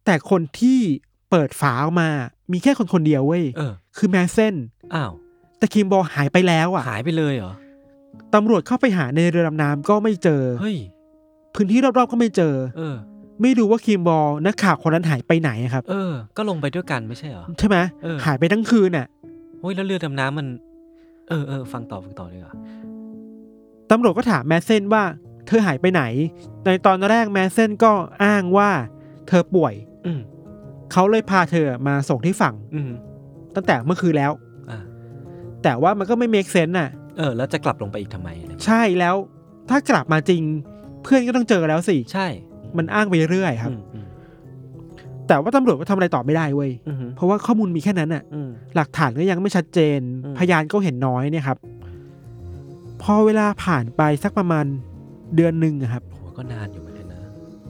[0.04, 0.80] แต่คนที่
[1.30, 2.08] เปิดฝาออกมา
[2.52, 4.54] มีแค่คนคนเดียวเว้ยเออ คือแมสเซน
[4.94, 5.12] อ้าว
[5.58, 7.52] แต่คิมบอลหายไปแล้วอะหายไปเลยเหรอ
[8.34, 10.76] ตำรวจเข้าไปหาในเรือดำน้ำก็ไม่เจอ เฮ้ย
[11.54, 12.96] พื้นที่รอบๆก็ไม่เจอ เออ
[13.42, 19.06] ไม่รู้ว่าคิมบอลนักข่าวคนนั้นหายไปไหนอะครับ เออ ก็ลงไปด้วยกันไม่ใช่เหรอ ใช่ไหมเออ หายไปทั้งคืนน่ะ
[19.60, 20.46] โอ้ยแล้วเรือดำน้ำมัน
[21.28, 22.54] เออเออฟังต่อฟังต่อเลยอะ
[23.90, 25.02] ตำรวจก็ถามแมสเซนว่า
[25.46, 26.02] เธอหายไปไหน
[26.64, 27.92] ในตอนแรกแมสเซนก็
[28.24, 28.70] อ้างว่า
[29.28, 29.74] เธอป่วย
[30.06, 30.20] อืม
[30.92, 32.90] เขาเลยพาเธอมาส่งที่ฝั่งอืม
[33.54, 34.32] ตั้งแต่เมื่อคืนแล้ว
[34.70, 34.78] อ่า
[35.62, 39.14] แต่ว่ามันก็ไม่เมคเซนน่ะ เออ แล้วจะกลับลงไปอีกทำไมอะไรใช่แล้ว
[39.70, 40.42] ถ้ากลับมาจริง
[41.02, 42.26] เพื่อนก็ต้องเจอแล้วสิ ใช่
[42.76, 44.06] มันอ้างไปเรื่อยครับ อืมอืม
[45.28, 51.58] แต่ว่าตำรวจก็ทำอะไรต่อไม่ได้เว้ย อืมเพราะว่าข้อมูลมีแค่นั้นน่ะ อืม หลักฐานก็ยังไม่ชัดเจน อืม พยานก็เห็นน้อยเนี่ยครับ
[53.02, 54.64] พอเวลาผ่านไปสักประมาณ
[55.36, 57.20] เดือนหนึ่งอะครับโหก็นานอยู่เหมือนกันนะ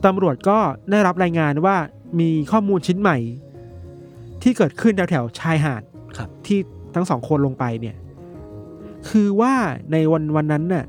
[0.05, 0.57] ตำรวจก็
[0.91, 1.75] ได้รับรายงานว่า
[2.19, 3.17] มีข้อมูลชิ้นใหม่
[4.41, 5.81] ที่เกิดขึ้นแถวๆชายหาด
[6.17, 6.59] ครับที่
[6.95, 7.95] ทั้งสองคนลงไปเนี่ย
[9.09, 9.53] คือว่า
[9.91, 10.85] ในวันวันนั้นน่ะ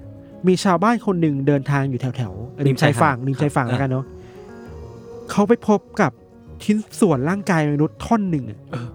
[0.47, 4.05] มีชาวบ้านคนหนึ่งเดินทางอยู่แถวๆริมชายฝั่งริมชายฝั่งแล้วกันเนาะ
[5.31, 6.13] เขาไปพบกับ
[6.65, 8.89] ชิ้นส่วนร่างกายมนุษย์ท่อนหนึ่งอะเออ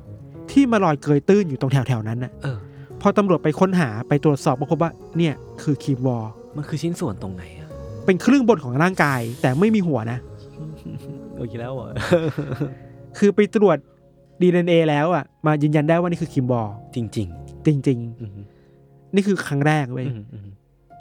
[0.51, 2.57] ที่มาลอยเกยตื้นอยู่ตรงแถวๆนั้นน่ะเออ
[3.01, 7.69] พอตำรวจไปค้นหาไปตรวจสอบก็พบว่า เนี่ย คือคีมวอลมันคือชิ้นส่วนตรงไหนอะ
[8.05, 10.19] เป็นครึ่งบนของร่างกาย แต่ไม่มีหัวนะ
[11.37, 11.89] โอเคแล้วเหรอ
[13.17, 13.77] คือไปตรวจ
[14.41, 17.17] DNA แล้วอะ มายืนยันได้ว่านี่คือคิมบอลจริงจ
[17.87, 20.47] ริงๆอืมๆนี่คือครั้งแรกเว้ยอืมอืม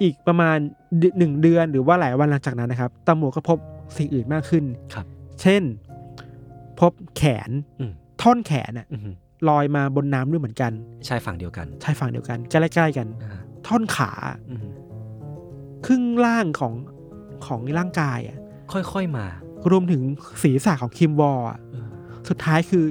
[0.03, 0.57] อีกประมาณ
[0.99, 3.59] เดือนหนึ่งเดือนหรือว่าหลายวันหลังจากนั้นนะครับตำรวจก็พบ
[3.97, 5.07] สิ่งอื่นมากขึ้นครับ
[5.43, 5.63] เช่น
[6.81, 7.93] พบแขนอืม
[8.23, 9.15] ท่อนแขนอะอืม
[9.49, 10.73] ลอยมาบนน้ำด้วยเหมือนกัน
[11.09, 14.11] ชายฝั่งเดียวกันชายฝั่งเดียวกันใกล้ๆกันอ่าท่อนขา
[14.51, 14.61] อืม
[15.87, 16.75] ครึ่งล่างของ
[17.47, 18.39] ของร่างกายอะ
[18.73, 19.27] ค่อยๆมา
[19.71, 20.03] รวมถึง
[20.43, 21.89] ศีรษะของคิมวอลอะเออ
[22.29, 22.85] สุดท้ายคือ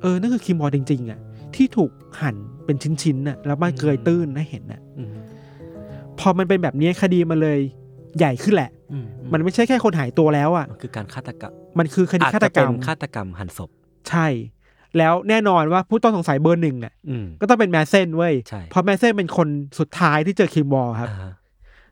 [0.00, 1.20] เออนั่นคือคิมวอลจริง ๆอะ
[1.54, 5.12] ที่ถูกหั่นเป็นชิ้นๆน่ะแล้วมันเกยตื้นให้เห็นน่ะอืม
[6.18, 7.58] พอมันเป็นแบบนี้คดีมันเลย
[8.18, 13.70] ใหญ่ขึ้นแหละอืมมันไม่ใช่แค่คนหายตัวแล้วอะ มันคือการฆาตกรรม มันคือคดีฆาตกรรมอจจะเป็นฆาตกรรมหั่นศพ
[14.10, 14.26] ใช่
[14.98, 21.32] แล้วแน่นอนว่าผู้ต้องสงสัยเบอร์หนึ่งน่ะอืมก็ต้องเป็นแมสเซนเว้ยใช่เพราะแมสเซนเป็นคนสุดท้ายที่เจอคิมวอลครับอ่าฮะ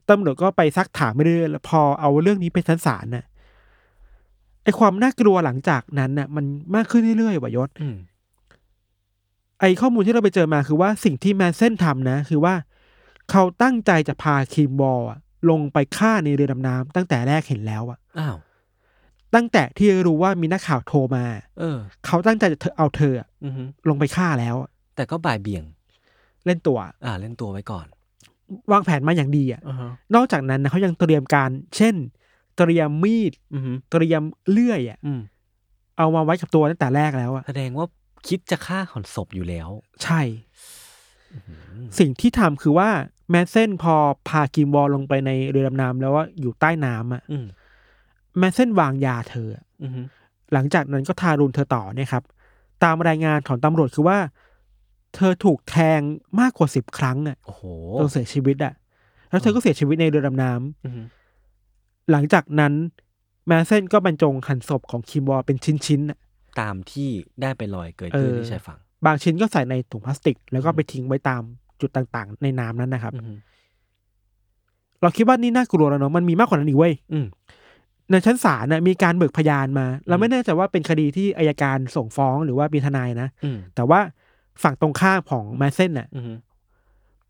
[0.08, 3.29] ตำรวจก็ไปซักถามไปเรื่อยๆแล้วพอเอาเรื่องนี้ไปชั้นศาลน่ะไอ
[4.78, 7.96] ความน่ากลัวหลังจากนั้นน่ะ มันมากขึ้นเรื่อยๆว่ะยศอืม
[9.60, 12.54] ไอข้อมูลที่เราไปเจอมาคือว่าสิ่งที่แมสเซนทำนะ คือว่า
[13.30, 15.18] เขาตั้งใจจะพาคิมบอลอะ
[15.50, 18.36] ลงไปฆ่าในเรือดำน้ำตั้งแต่แรกเห็นแล้วอะอ้าว
[19.34, 21.24] ตั้งแต่ที่รู้ว่ามีนักข่าวโทรมา
[21.58, 25.64] เออ เขาตั้งใจจะเอาเธออะอือฮึลงไปฆ่าแล้วอะแต่ก็บ่ายเบี่ยง
[26.46, 27.86] เล่นตัว อ่า เล่นตัวไว้ก่อน
[28.72, 31.94] วางแผนมาอย่างดีอะอ่าฮะนอกจากนั้นนะเขายังเตรียมการ เช่น
[32.60, 35.20] เตรียมมีดอือฮึเตรียมเลื่อยอะอืม
[35.98, 37.86] เอามาไว้กับตัวตั้งแต่แรกแล้วอะแสดงว่า
[38.28, 39.68] คิดจะฆ่าหั่นศพอยู่แล้ว
[40.04, 40.20] ใช่
[41.32, 41.38] อื
[41.82, 42.88] มสิ่งที่ทำคือว่า
[43.30, 43.94] แมสเซนพอ
[44.28, 47.46] พาคิมวอลลงไปในเรือดำน้ำแล้วว่าอยู่ใต้น้ำอะอืม
[48.38, 50.00] แมสเซนวางยาเธออะอือฮึ
[50.52, 52.24] หลังจากนั้นก็ทารุณเธอต่อเนี่ยครับ
[52.84, 54.18] ตามรายงานของตำรวจคือว่า
[55.14, 56.00] เธอถูกแทง
[56.40, 57.62] มากกว่าสิบครั้งอะโอ้โห
[57.98, 58.72] จนเสียชีวิตอะ
[59.30, 61.02] แล้วเธอก็เสียชีวิตในเรือดำน้ำอือฮึ
[62.10, 62.72] หลังจากนั้น
[63.46, 66.18] แมสเซนก็บรรจงหั่นศพของคิมวอลเป็นชิ้นๆน่ะ
[66.60, 67.08] ตามที่
[67.42, 71.42] ได้ไปลอยเกยตื้นเออที่ชายฝั่ง บางชิ้นก็ใส่ในถุงพลาสติก แล้วก็ไปทิ้งไว้ตาม
[71.80, 73.34] จุดต่างๆ ในน้ำนั้นนะครับอือฮึ
[75.02, 77.26] เราคิดว่านี่น่ากลัวแล้วเนาะมันมีมากกว่านั้นอีกเว้ยอืม
[78.10, 84.00] ในชั้นศาลน่ะมีการเบิกพยานมา เราไม่แน่ใจว่าเป็นคดีที่อายการส่งฟ้องหรือว่ามีทนายนะอืมแต่ว่า
[84.62, 86.32] ฝั่งตรงข้ามของแมสเซนน่ะอือฮึ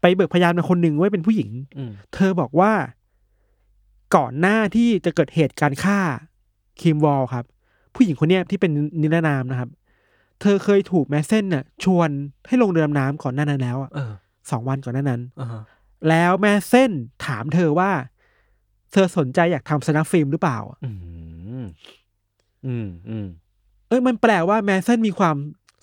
[0.01, 2.73] ไปเบิกพยานมาคนหนึ่งไว้เป็นผู้หญิงอืมเธอบอกว่า
[4.17, 6.01] ก่อนหน้าที่จะเกิดเหตุการณ์ฆ่า
[6.81, 7.45] คิมวอลครับ
[7.95, 9.71] ผู้หญิงคนเนี้ยที่เป็นนิรนามนะครับ
[10.41, 12.09] เธอเคยถูกแมสเซนน่ะชวน
[12.47, 14.13] ให้ลงเรือดำน้ำก่อนหน้านั้นแล้วอะเออ
[14.51, 15.63] สองวันก่อนหน้านั้นอ่าฮะ
[16.09, 16.93] แล้วแมสเซน
[17.27, 17.91] ถามเธอว่า
[18.93, 20.91] เธอสนใจอยากทำ snuff film หรือเปล่าอื
[21.63, 21.65] ม
[22.67, 23.27] อืมอืม
[23.89, 25.37] เอ้ยมันแปลว่าแมสเซนมีความ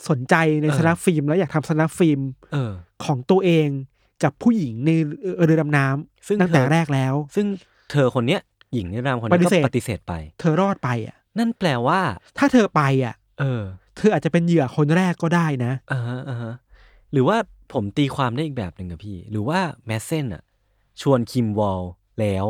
[0.09, 2.19] สนใจในเออ snuff film แล้วอยากทำ snuff film
[2.53, 2.71] เออ
[3.05, 3.67] ของตัวเอง
[4.23, 4.91] กับผู้หญิงใน
[5.45, 7.47] เรือดำน้ำซึ่งตั้งแต่เธอแรกแล้ว ซึ่ง
[7.91, 8.41] เธอคนเนี้ย
[8.73, 11.99] หญิงนิรนามคนนี้ก็ปฏิเสธปฏิเสธไป เธอรอดไปอะ นั่นแปลว่า
[12.37, 13.61] ถ้าเธอไปอะ เออ
[13.97, 16.53] เธออาจจะเป็นเหยื่อคนแรกก็ได้นะอ่าฮะอ่าฮะ
[17.11, 17.37] หรือว่า
[17.73, 20.43] ผมตีความได้อีกแบบหนึ่งอะพี่ หรือว่าแมสเซนอะ
[21.01, 21.81] ชวนคิมวอล
[22.19, 22.45] แล้ว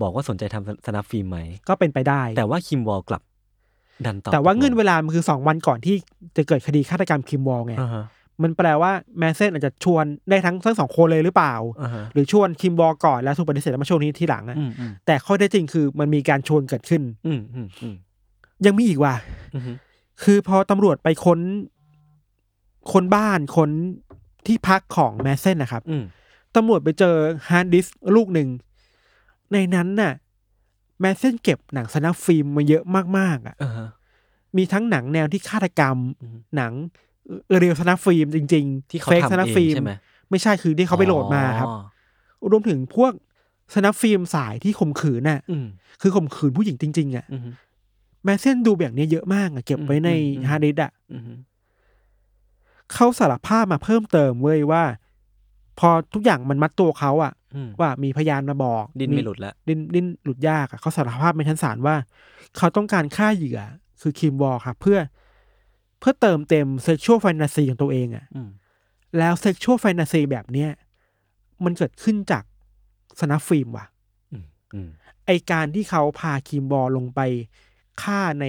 [0.00, 3.22] บอกว่าสนใจทำ snuff film ไหม ก็เป็นไปได้ แต่ว่าคิมวอลกลับ
[4.06, 5.96] ดันตอบแต่ว่าเงื่อนเวลาลามันคือสองวันก่อนที่
[6.36, 8.04] จะเกิดคดีฆาตกรรมคิมวอลไงอ่าฮะ
[8.42, 17.94] มันแปลว่าแมสเซนอาจจะชวนได้ทั้งทั้งสองคนเลยหรือเปล่าอ่าฮะหรือชวนคิมวอลก่อนแล้วถูกปฏิเสธแล้วมาชวนนี้ทีหลังอะอืมอืมแต่ข้อเท็จจริงคือมันมีการชวนเกิดขึ้นอืมอืมอืม
[18.66, 19.14] ยังมีอีกว่ะ
[19.54, 19.62] อืม
[20.22, 21.40] คือพอตำรวจไปค้น
[22.92, 23.70] ค้นบ้านค้น
[24.46, 26.04] ที่พักของแมสเซนนะครับอืม
[26.56, 27.14] ตำรวจไปเจอ
[27.48, 28.48] ฮาร์ดดิสก์ลูกหนึ่ง
[29.52, 30.12] ในนั้นน่ะ
[31.00, 32.84] แมสเซนเก็บหนัง snuff film มาเยอะ
[33.18, 33.88] มากๆอะอ่าฮะ
[34.56, 36.72] มีทั้งหนังแนวที่ฆาตกรรมอืมหนัง
[37.58, 39.92] real snuff film จริงๆที่เขาทำ snuff film เองใช่ไหม
[40.30, 43.12] ไม่ใช่คือที่เขาไปโหลดมาครับอ๋อรวมถึงพวก
[43.74, 45.66] snuff film สายที่ข่มขืนน่ะอืม
[46.02, 47.42] คือข่มขืนผู้หญิงจริง ๆ อะอืม
[48.24, 51.22] แมสเซนดูแบบนี้เยอะมากอะเก็บไว้ในอืมอืมฮาร์ดดิสก์อะอืม
[52.92, 54.82] เขาสารภาพมาเพิ่มเติมเว้ยว่า
[55.78, 61.96] พอทุกอย่างมันมัดตัวเขาอะอืมว่ามีพยานมาบอก ดิ้นไม่หลุดแล้วดิ้นดิ้นหลุดยากอะเขาสารภาพในชั้นศาลว่า
[62.56, 63.60] เขาต้องการฆ่าเหยื่อ
[64.00, 64.98] คือคิมวอลครับเพื่อ
[65.98, 68.50] เพื่อเติมเต็ม sexual fantasy ของตัวเองอะอืม
[69.18, 70.70] แล้ว sexual fantasy แบบเนี้ย
[71.64, 72.44] มันเกิดขึ้นจาก
[73.20, 73.86] snuff film ว่ะ
[74.32, 74.88] อืมอืม
[75.26, 77.20] ไอการที่เขาพาคิมวอลลงไป
[78.02, 78.44] ฆ่าใน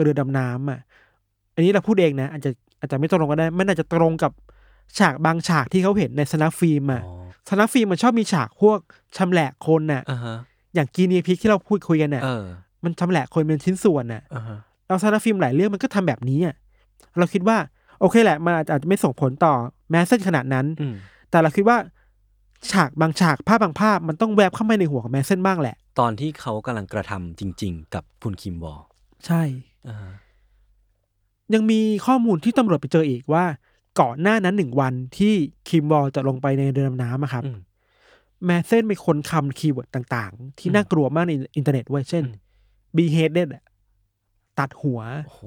[0.00, 0.80] เรือดำน้ำอะ
[1.54, 4.32] อันนี้เราพูดเองนะอาจจะอาจจะไม่ตรงก็ได้มันอาจจะตรงกับ
[4.98, 7.12] ฉากบางฉากที่เขาเห็นใน snuff film อะอ๋อ
[7.48, 8.78] snuff film มันชอบมีฉากพวก
[9.16, 10.36] ชำแหละคนน่ะอ่าฮะ
[10.74, 12.44] อย่าง Guinea Pig ที่เราพูดคุยกันน่ะเออ
[12.84, 14.58] มันชำแหละคนเป็นชิ้นส่วนน่ะอ่าฮะ
[14.88, 16.54] แล้ว snuff film หลายเรื่องมันก็ทำแบบนี้อะ
[17.18, 17.56] เราคิดว่า
[18.00, 19.54] โอเคแหละ มันอาจจะไม่ส่งผลต่อ
[19.90, 20.94] แมสเซนขนาดนั้นอืม
[21.30, 21.78] แต่เราคิดว่า
[22.70, 28.80] ฉากบางฉากภาพบางภาพมันต้องแวบเข้ามาในหัวของแมสเซนบ้างแหละ ตอนที่เขากำลังกระทำจริง ๆ กับคุณคิมวอล
[29.26, 29.42] ใช่
[29.88, 30.12] อ่าฮะ
[31.54, 33.44] ยังมีข้อมูลที่ตำรวจไปเจออีกว่า
[34.00, 35.34] ก่อนหน้านั้นหนึ่งวันที่
[35.68, 37.58] คิมวอลจะลงไปในเรือดำน้ำอะครับอืม
[38.44, 42.34] แมสเซนไปค้นคำ keyword ต่าง ๆ ที่น่ากลัวมากในอินเทอร์เน็ตเว้ยเช่นอืม
[42.96, 43.38] beheaded
[44.58, 45.42] ตัดหัวโอ้โห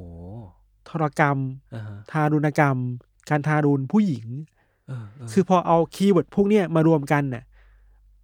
[0.90, 1.38] ทรกรรม
[1.76, 2.78] อ่าฮะทารุณกรรม
[3.30, 4.26] การทารุณผู้หญิง
[4.88, 7.44] เออเออคือพอเอา keyword พวกเนี้ยมารวมกันน่ะ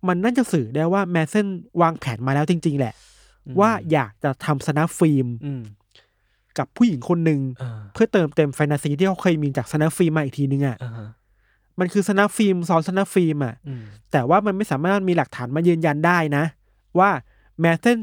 [0.07, 1.47] มันน่าจะสื่อได้ว่าแมสเซน
[1.81, 2.93] วางแผนมาแล้วจริง ๆ แหละ
[3.59, 5.61] ว่าอยากจะทำ snuff film อืม
[6.57, 11.09] กับผู้หญิงคนหนึ่งอ่าเพื่อเติมเต็มแฟนตาซีที่เขาเคยมีจาก snuff film มาอีกทีนึงอะอ่าฮะ
[11.79, 16.43] มันคือ snuff film ซ้อน snuff film อะอืมแต่ว่ามันไม่สามารถมีหลักฐานมายืนยันได้นะ
[16.99, 17.09] ว่า
[17.61, 17.97] แมสเซน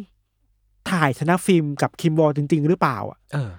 [0.90, 3.50] ถ่าย snuff film กับคิมวอลจริง ๆ หรือเปล่าอะเออ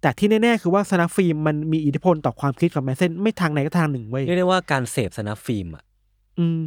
[0.00, 5.84] แต่ที่แน่ๆคือว่า snuff film มันมีอิทธิพลต่อความคิดของแมสเซนไม่ทางไหนก็ทางหนึ่งเว้ยเรียกได้ว่าการเสพ snuff film อะ
[6.38, 6.60] อืม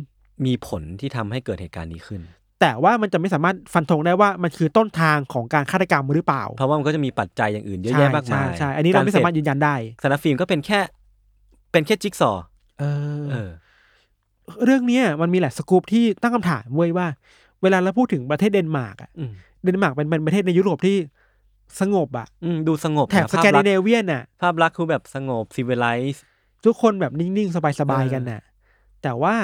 [0.45, 2.21] มีผลที่ทำให้เกิดเหตุการณ์นี้ขึ้น
[2.61, 10.79] แต่ว่ามันจะไม่สามารถฟันธงได้ว่ามันคือต้นทางของการฆาตกรรมหรือเปล่า เพราะว่ามันก็จะมีปัจจัยอย่างอื่นเยอะใช่แยะมากมายใช่ใช่อันนี้เราไม่สามารถยืนยันได้snuff film ก็เป็นแค่
[11.71, 12.43] เป็นแค่จิ๊กซอว์
[12.79, 12.83] เอ
[13.21, 13.49] อเออ
[14.65, 17.07] เรื่องเนี้ยมันมีหลายสกู๊ปที่ตั้งคำถามเว้ยว่า
[17.61, 19.31] เวลาเราพูดถึงประเทศเดนมาร์กอะอืม
[19.63, 20.97] เดนมาร์กเป็นเป็นประเทศในยุโรปที่
[21.79, 26.23] สงบอะอืมดูสงบแถบนะสแกนดิภาพลักษเนณ์เวียนอะภาพลักษณ์คือแบบสงบ civilized
[26.65, 28.41] ทุกคนแบบนิ่ง ๆ สบาย ๆ กันน่ะ
[29.03, 29.36] แต่ว่า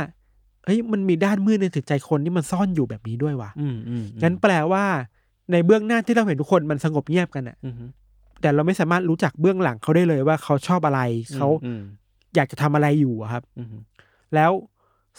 [0.66, 4.84] เฮ้ยมันมีด้านมืดในจิตใจคนที่มันซ่อนอยู่แบบนี้ด้วยว่ะอืมอืมงั้นแปลว่า
[5.52, 7.74] ในเบื้องหน้าที่เราเห็นทุกคนมันสงบเงียบกันน่ะอืม
[8.42, 11.02] แต่เราไม่สามารถรู้จักเบื้องหลังเขาได้เลยว่าเขาชอบอะไร
[11.36, 11.82] เขาอืม
[12.36, 13.68] อยากจะทำอะไรอยู่อะครับอืม
[14.36, 14.52] แล้ว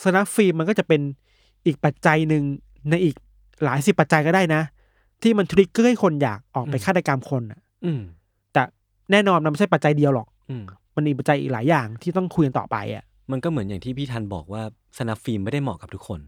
[0.02, 1.00] สนับฟิล์มมันก็จะเป็น
[1.66, 2.42] อีกปัจจัยหนึ่ง
[2.90, 3.14] ในอีก
[3.64, 4.62] หลายสิบปัจจัยก็ได้นะ
[5.22, 8.00] ที่มันทริกเกอร์ให้คนอยากออกไปฆาตกรรมคนอะ อืม
[8.52, 8.62] แต่
[9.12, 10.64] แน่นอนมันไม่ใช่ปัจจัยเดียวหรอก อืม
[10.96, 14.62] มันมีปัจจัยอีกหลายอย่างที่ต้องคุยกันต่อไปอะ มันก็เหมือนอย่างที่พี่ทันบอกว่า
[14.98, 16.20] สนับฟิล์มไม่ได้เหมาะกับทุกคน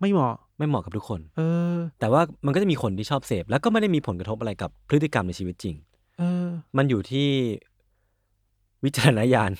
[0.00, 1.40] ไม่เหมาะ ไม่เหมาะกับทุกคน เอ
[1.74, 5.76] อ แต่ว่ามันก็จะมีคนที่ชอบเสพแล้วก็ไม่ได้มีผลกระทบอะไรกับพฤติกรรมในชีวิตจริง
[6.18, 7.28] เออ มันอยู่ที่
[8.84, 9.50] วิจารณญาณ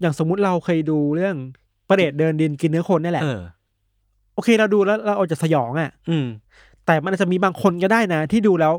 [0.00, 1.36] อย่างสมมุติเราเคยดูเรื่อง
[1.88, 3.40] ประเดชเดินดินกินเนื้อคนนี่แหละ เออ
[4.34, 6.26] โอเคเราดูแล้วเราอาจจะสยองอะ อืม
[6.86, 8.74] แต่มันอาจจะมีบางคนก็ได้นะ ที่ดูแล้ว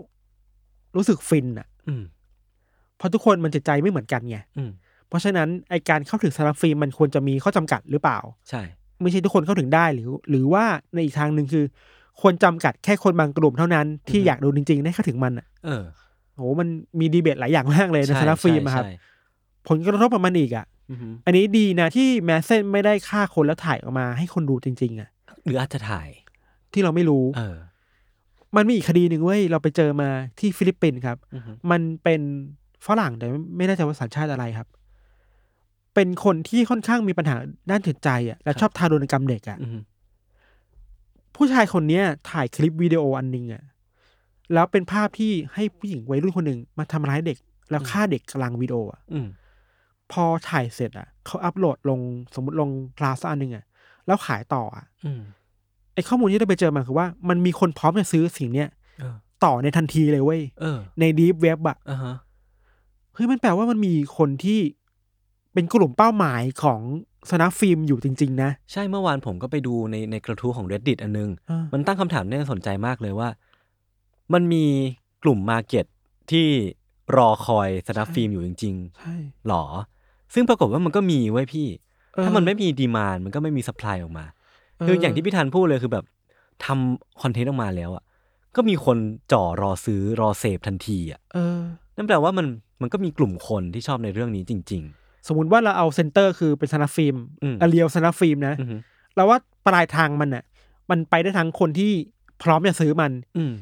[0.96, 2.04] รู้สึกฟินอะ อืม
[2.98, 4.72] เพราะทุกคนมันจิตใจไม่เหมือนกันไงอืม
[5.08, 8.62] เพราะฉะนั้นไอการเข้าถึงสนับฟิล์มมันควรจะมีข้อจำกัดหรือเปล่า ใช่
[9.02, 11.66] ไม่ใช่ทุกคนเข้าถึงได้หรือ หรือว่าในอีกทางหนึ่งคือ
[12.22, 15.84] ควรจำกัดแค่คนบางกลุ่มเท่านั้นที่อยากดูจริงๆได้เข้าถึงมันอะเออ
[16.36, 16.68] โหมัน
[17.00, 18.92] มีดีเบตหลายอย่างมากเลยในใช่ snuff film อะครับใช่
[19.68, 25.10] ผลกระทบกับมันอีกอะ อือฮึอันนี้ดีนะที่แมสเซนไม่ได้ฆ่าคนแล้วถ่ายออกมาให้คนดูจริง ๆอะ
[25.46, 26.08] หรืออาจจะถ่าย
[26.74, 27.58] ที่เราไม่รู้ เออ
[28.56, 32.22] มันมีอีกคดีหนึ่งเว้ยเราไปเจอมาที่ฟิลิปปินส์ครับ อือฮึมันเป็น
[32.88, 33.26] ฝรั่งแต่
[33.58, 34.68] ไม่แน่ใจว่าสัญชาติอะไรครับ
[35.96, 37.38] เป็นคนที่ค่อนข้างมีปัญหา
[37.70, 39.80] ด้านจิตใจอะและชอบทารุณกรรมเด็กอะ อือฮึ
[41.36, 43.64] ผู้ชายคนเนี้ยถ่ายคลิปวิดีโออันหนึงอะ
[44.54, 47.38] แล้วเป็นภาพที่ให้ผู้หญิงวัยรุ่นคนหนึ่งมาทำร้ายเด็ก
[47.72, 49.28] แล้วฆ่าเด็กกลางวิดีโออะอืม
[50.12, 52.00] พอถ่ายเสร็จอะเขาอัพโหลดลง
[52.36, 53.66] สมมติลงคลาสอันหนึ่งอะ
[54.06, 55.22] แล้วขายต่ออะอืม
[55.98, 58.70] ไอข้อมูลที่เราไปเจอมาคือว่า มันมีคนพร้อมจะซื้อสิ่งเนี้ย
[59.00, 62.16] เออต่อในทันทีเลยเว้ยเออใน deep web อะอ่าฮะ
[63.14, 64.60] เฮ้ยมันแปลว่ามันมีคนที่
[65.54, 66.80] เป็นกลุ่มเป้าหมายของ
[67.30, 73.30] snuff film อยู่จริง ๆ นะ ใช่เมื่อวานผมก็ไปดูในในกระทู้ของ reddit อันนึงเออมันตั้งคำถามที่น่าสนใจมากเลยว่า
[74.34, 74.66] มันมี
[75.24, 75.86] กลุ่ม market
[76.32, 76.48] ที่
[77.18, 79.64] รอคอย snuff film อยู่จริงๆหรอใช่
[80.34, 81.68] ซึ่งปรากฏว่ามันก็มีเว้ยพี่
[82.14, 84.26] เออถ้ามันไม่มี demand มันก็ไม่มี supply ออกมา
[84.86, 86.06] คืออย่างที่พี่ธันพูดเลยคือแบบ
[86.66, 88.04] ทำคอนเทนต์ออกมาแล้วอะ
[88.56, 88.98] ก็มีคน
[89.32, 91.60] จ่อรอซื้อรอเสพทันทีอะเออ
[91.96, 92.48] นั่นแปลว่ามัน
[92.82, 94.84] มันก็มีกลุ่มคนที่ชอบในเรื่องนี้จริง
[95.28, 98.76] สมมติว่าเราเอา center คือเป็น snuff film อืม a real snuff film นะๆอือฮึ
[99.16, 100.44] เราว่าปลายทางมันอะ
[100.90, 101.92] มันไปได้ทั้งคนที่
[102.44, 103.54] พร้อมจะซื้อมัน อืม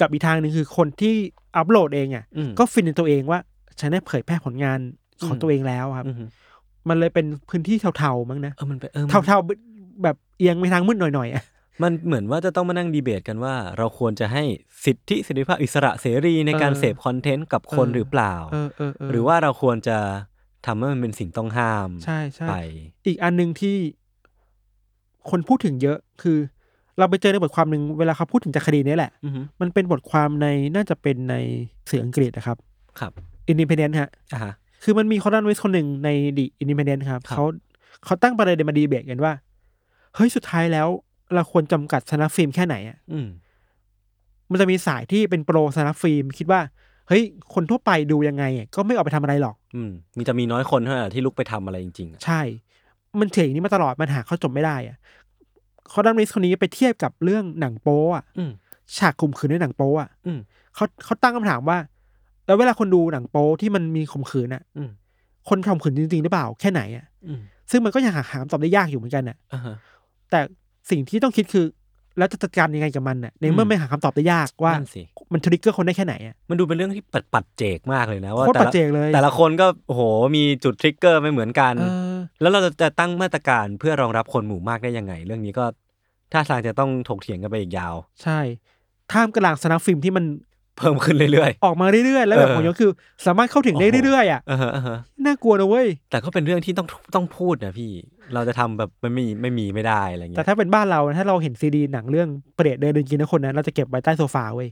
[0.00, 1.14] กับอีกทางหนึ่งคือคนที่
[1.56, 3.38] อัพโหลดเองอะอืมก็ฟินในตัวเองว่า
[3.80, 4.78] ฉันได้เผยแพร่ผลงาน
[5.26, 6.24] ของอืมตัวเองแล้วครับอือฮึ
[6.88, 11.44] มันเลยเป็นพื้นที่เทาๆมั้งนะเออมันเป็นเออมันเทาๆแบบ เอียงไปทางมืดหน่อยๆอะ
[11.82, 14.42] มันเหมือนว่าจะต้องมานั่งดีเบตกันว่า เราควรจะให้
[14.84, 19.98] สิทธิเสรีภาพอิสระเสรีในการเออเสพคอนเทนต์กับคนเออหรือเปล่าเออเออเออหรือว่าเราควรจะ
[20.66, 22.54] ทำให้มันเป็นสิ่งต้องห้ามใช่ใช่ไป
[23.06, 23.76] อีกอันหนึ่งที่
[25.30, 26.38] คนพูดถึงเยอะคือ
[26.98, 31.34] เราไปเจอในบทความหนึ่งเวลาเขาพูดถึงจากคดีนี้แหละอือฮึมันเป็นบทความในน่าจะเป็นใน
[31.90, 32.56] สื่ออังกฤษนะครับ
[33.00, 33.12] ครับ
[33.52, 34.52] Independent ฮะอะฮะ
[34.84, 37.44] คือมันมีคอลัมนิสต์คนหนึ่งในดี Independent ครับครับเขา
[38.04, 39.32] เขาตั้งประเด็นมาดีเบตกันว่า
[40.14, 40.88] เฮ้ยสุดท้ายแล้ว
[41.34, 43.28] เราควรจำกัด snuff film แค่ไหนอะอืม
[44.50, 46.60] มันจะมีสายที่เป็น pro snuff film คิดว่า
[47.08, 47.22] เฮ้ย
[47.54, 52.40] คนทั่วไปดูยังไงอะก็ไม่ออกไปทำอะไรหรอก อืมมีจะมีน้อยคนเท่านั้นแหละที่ลุกไปทำอะไรจริงๆอะใช่
[53.20, 54.96] มันเถียงอย่างนี้มาตลอดมันหาข้อจบไม่ได้อะ
[55.90, 58.50] คอลัมนิสต์คนนี้ไปเทียบกับเรื่องหนังโป๊อะอืม
[58.98, 60.38] ฉากข่มขืนในหนังโป๊อะอืม
[60.74, 61.78] เขาเขาตั้งคำถามว่า
[62.46, 64.90] แล้วเวลาคนดูหนังโป๊ที่มันมีข่มขืนอะอืม
[65.48, 67.40] คนข่มขืนจริงๆหรือเปล่าแค่ไหนอะอืม
[67.70, 69.74] ซึ่งมันก็ยังหาคำตอบได้ยากอยู่เหมือนกันน่ะอ่าฮะ
[70.30, 70.40] แต่
[70.90, 71.66] สิ่งที่ต้องคิดคือ
[72.18, 75.02] แล้วจะจัดการยังไงกับมันน่ะในเมื่อมไม่หาคำตอบได้ยากว่า นั่นสิ
[75.32, 80.02] มันทริกเกอร์คนได้แค่ไหนอะ มันดูเป็นเรื่องที่ปัดปัดเจกมากเลยนะว่าโคตรแต่ปัจละเจกเลย แต่ละคนก็โอ้โห
[80.36, 85.64] มีจุดทริกเกอร์ไม่เหมือนกัน เออ แล้วเราจะตั้งมาตรการเพื่อรองรับคนหมู่มากได้ยังไง เรื่องนี้ก็
[86.32, 88.38] ท่าทางจะต้องถกเถียงกันไปอีกยาว ใช่
[89.12, 90.24] ท่ามกลางสนับฟิล์มที่มัน
[90.80, 92.90] เพิ่มขึ้นเรื่อยออกมาเรื่อยๆ แล้วแบบเออของยศคือ
[93.26, 97.90] สามารถเข้าถึงได้โอ้โหเรื่อยๆอะๆอ่าฮะอ่าฮะน่ากลัวนะเว้ย แต่ก็เป็นเรื่องที่ต้องต้องพูดนะพี่
[98.34, 104.68] เราจะทำแบบไม่มีไม่มีไม่ได้อะไรแต่เงี้ยถ้าเป็นบ้านเราถ้าเราเห็นซีดีหนังเรื่องเปรตเดินเดินกินนะคนนั้น เราจะเก็บไว้ใต้โซฟาเว้ย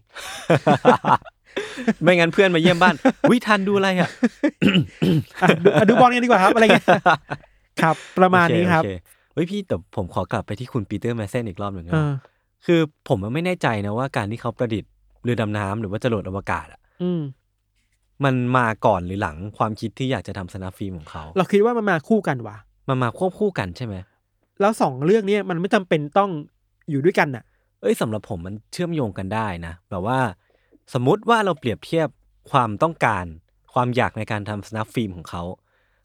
[2.02, 2.94] ไม่งั้นเพื่อนมาเยี่ยมบ้าน
[3.30, 4.10] วิทันดูอะไรอะ
[5.42, 6.86] อะดูอะดูบอลกันดีกว่าครับอะไรเงี้ย
[7.82, 12.12] ครับ ประมาณนี้ครับโอเเฮ้ยพี่แต่ผมขอกลับไปที่คุณปีเตอร์แมดเซนอีกรอบหนึ่งนะเออ
[12.66, 14.90] คือผมไม่แน่ใจนะว่าการที่เขาประดิษฐ์
[15.22, 17.22] เรือดำน้ำหรือว่าจรวดอวกาศอะอืม
[18.24, 22.56] มันมาก่อนหรือหลังความคิดที่อยากจะทำ snuff film ของเขา เราคิดว่ามันมาคู่กันว่ะ
[22.88, 23.94] มันมาควบคู่กันใช่ไหม
[24.60, 26.30] แล้วสองเรื่องเนี้ยมันไม่จำเป็นต้อง
[26.90, 27.44] อยู่ด้วยกันน่ะ
[27.80, 30.18] เอ้ยสำหรับผมมันเชื่อมโยงกันได้นะแบบว่า
[30.94, 32.08] สมมุติว่าเราเปรียบเทียบ
[32.50, 33.24] ความต้องการ
[33.74, 35.42] ความอยากในการทำสนับฟิล์มของเขา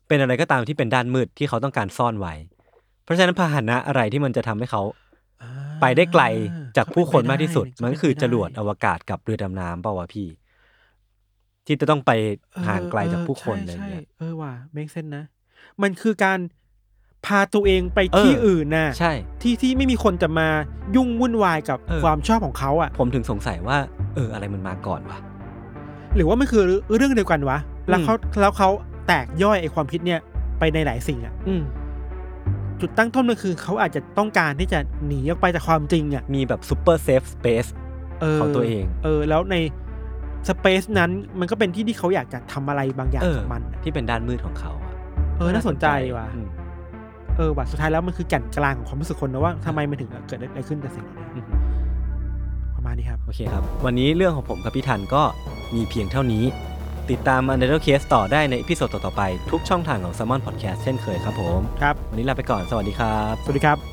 [0.08, 2.34] เป็นอะไรก็ตามที่เป็นด้านมืดที่เขาต้องการซ่อนไว้
[3.04, 4.82] เพราะฉะนั้นพาหนะอะไรที่มันจะทำให้เขา
[5.82, 6.24] ไปได้ไกล
[6.78, 10.28] จากผู้คนมากที่สุด มันก็คือจรวดอวกาศกับเรือดำน้ำเปล่าวะพี่
[11.66, 12.12] ที่จะต้องไป
[12.68, 15.24] ห่างไกลจากผู้คนอะไรใช่เงี้ยใช่เออว่ะเมคเซนนะ
[15.82, 16.40] มันคือการ
[17.26, 20.48] พาตัวเองไปที่เอออื่อื่นน่ะใช่ ที่ที่ไม่มีคนจะมา
[20.96, 23.78] ยุ่งวุ่นวายกับเออความชอบของเขาอะ ผมถึงสงสัยว่า
[24.16, 25.18] เออ อะไรมันมาก่อนวะ
[26.16, 26.64] หรือว่ามันคือ
[26.96, 27.58] เรื่องเดียวกันวะ
[27.90, 28.70] แล้วอืมเขาแล้วเขา
[29.08, 30.20] แตกย่อยไอความคิดเนี่ย
[30.60, 31.64] ไปในหลายสิ่งอะ อืม
[32.82, 37.66] จุดตั้งต้นมันคือเขาอาจจะต้องการที่จะหนีออกไปจากความจริงอะมีแบบซูเปอร์เซฟสเปซ
[38.22, 39.56] เออของตัวเอง เออ แล้วใน
[40.48, 44.94] สเปซนั้นมันก็เป็นที่ที่เขาอยากจะทำอะไรบางอย่างเออกับมันอะที่เป็นด้านมืดของเขาอะ
[45.38, 46.48] เออน่าสนใจว่ะอืม
[47.38, 51.46] เออว่ะสุดท้ายแล้วมันคือแก่นกลางของความรู้สึกคนนะว่าทำไมมันถึงเกิดอะไรขึ้นกับสิ่งเหล่านี้อืม
[52.76, 55.24] ประมาณนี้ครับ โอเคครับ วันนี้เรื่องของผมกับพี่ทันก็
[55.76, 56.44] มีเพียงเท่านี้
[57.12, 60.22] ติดตาม u n d e r t a l e Case ต่อได้ในอีพิโซดต่อๆไป ทุกช่องทางของ s ซ
[60.30, 63.93] m o n Podcast เช่นเคยครับผม ครับ วันนี้ลาไปก่อน สวัสดีครับ สวัสดีครับ